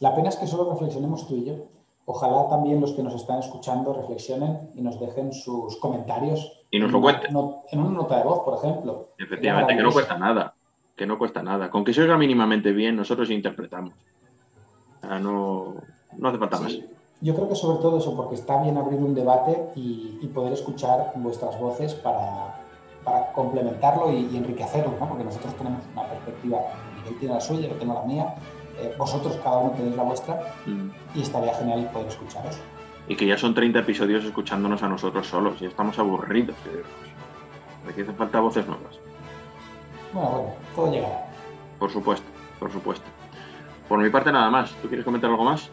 La 0.00 0.14
pena 0.14 0.28
es 0.28 0.36
que 0.36 0.46
solo 0.46 0.70
reflexionemos 0.70 1.26
tú 1.26 1.36
y 1.36 1.44
yo. 1.44 1.77
Ojalá 2.10 2.48
también 2.48 2.80
los 2.80 2.92
que 2.92 3.02
nos 3.02 3.14
están 3.14 3.38
escuchando 3.38 3.92
reflexionen 3.92 4.70
y 4.74 4.80
nos 4.80 4.98
dejen 4.98 5.32
sus 5.32 5.76
comentarios. 5.76 6.64
Y 6.70 6.78
nos 6.78 6.90
lo 6.90 7.00
cuenten. 7.00 7.36
en 7.70 7.80
una 7.80 7.90
nota 7.90 8.18
de 8.18 8.24
voz, 8.24 8.40
por 8.40 8.58
ejemplo. 8.58 9.10
Efectivamente, 9.18 9.76
que 9.76 9.82
no 9.82 9.92
cuesta 9.92 10.18
nada. 10.18 10.54
Que 10.96 11.06
no 11.06 11.18
cuesta 11.18 11.42
nada. 11.42 11.70
Con 11.70 11.84
que 11.84 11.92
se 11.92 12.02
oiga 12.02 12.16
mínimamente 12.16 12.72
bien, 12.72 12.96
nosotros 12.96 13.30
interpretamos 13.30 13.92
no, 15.20 15.74
no 16.16 16.28
hace 16.28 16.38
falta 16.38 16.60
más. 16.60 16.78
Yo 17.20 17.34
creo 17.34 17.48
que 17.48 17.56
sobre 17.56 17.78
todo 17.78 17.98
eso, 17.98 18.14
porque 18.16 18.36
está 18.36 18.62
bien 18.62 18.76
abrir 18.76 19.00
un 19.00 19.14
debate 19.14 19.70
y, 19.74 20.26
poder 20.34 20.52
escuchar 20.52 21.12
vuestras 21.16 21.58
voces 21.58 21.94
para, 21.94 22.60
para 23.02 23.32
complementarlo 23.32 24.12
y, 24.12 24.36
enriquecerlo, 24.36 24.92
¿no? 25.00 25.08
porque 25.08 25.24
nosotros 25.24 25.54
tenemos 25.56 25.82
una 25.92 26.04
perspectiva, 26.08 26.58
Miguel 26.98 27.18
tiene 27.18 27.34
la 27.34 27.40
suya, 27.40 27.68
yo 27.68 27.74
tengo 27.76 27.94
la 27.94 28.02
mía, 28.02 28.34
eh, 28.80 28.94
vosotros 28.98 29.38
cada 29.42 29.58
uno 29.58 29.72
tenéis 29.72 29.96
la 29.96 30.02
vuestra 30.02 30.54
mm. 30.66 30.88
y 31.14 31.22
estaría 31.22 31.54
genial 31.54 31.90
poder 31.92 32.08
escucharos. 32.08 32.58
Y 33.08 33.16
que 33.16 33.26
ya 33.26 33.38
son 33.38 33.54
30 33.54 33.78
episodios 33.78 34.24
escuchándonos 34.24 34.82
a 34.82 34.88
nosotros 34.88 35.26
solos 35.26 35.60
y 35.60 35.66
estamos 35.66 35.98
aburridos 35.98 36.56
de 37.86 37.94
que 37.94 38.02
hace 38.02 38.12
falta 38.12 38.40
voces 38.40 38.66
nuevas. 38.66 38.98
Bueno, 40.12 40.30
bueno, 40.30 40.48
todo 40.74 40.92
llegará. 40.92 41.26
Por 41.78 41.90
supuesto, 41.90 42.26
por 42.58 42.70
supuesto. 42.70 43.06
Por 43.88 43.98
mi 43.98 44.10
parte 44.10 44.30
nada 44.30 44.50
más. 44.50 44.70
¿Tú 44.82 44.88
quieres 44.88 45.04
comentar 45.04 45.30
algo 45.30 45.44
más? 45.44 45.70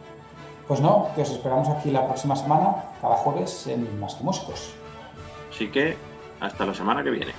Pues 0.66 0.80
no, 0.80 1.08
que 1.14 1.22
os 1.22 1.30
esperamos 1.30 1.68
aquí 1.68 1.90
la 1.90 2.06
próxima 2.06 2.34
semana, 2.34 2.74
cada 3.00 3.14
jueves 3.16 3.66
en 3.66 4.00
Más 4.00 4.14
que 4.14 4.24
Músicos. 4.24 4.74
Así 5.50 5.68
que 5.68 5.96
hasta 6.40 6.66
la 6.66 6.74
semana 6.74 7.04
que 7.04 7.10
viene. 7.10 7.32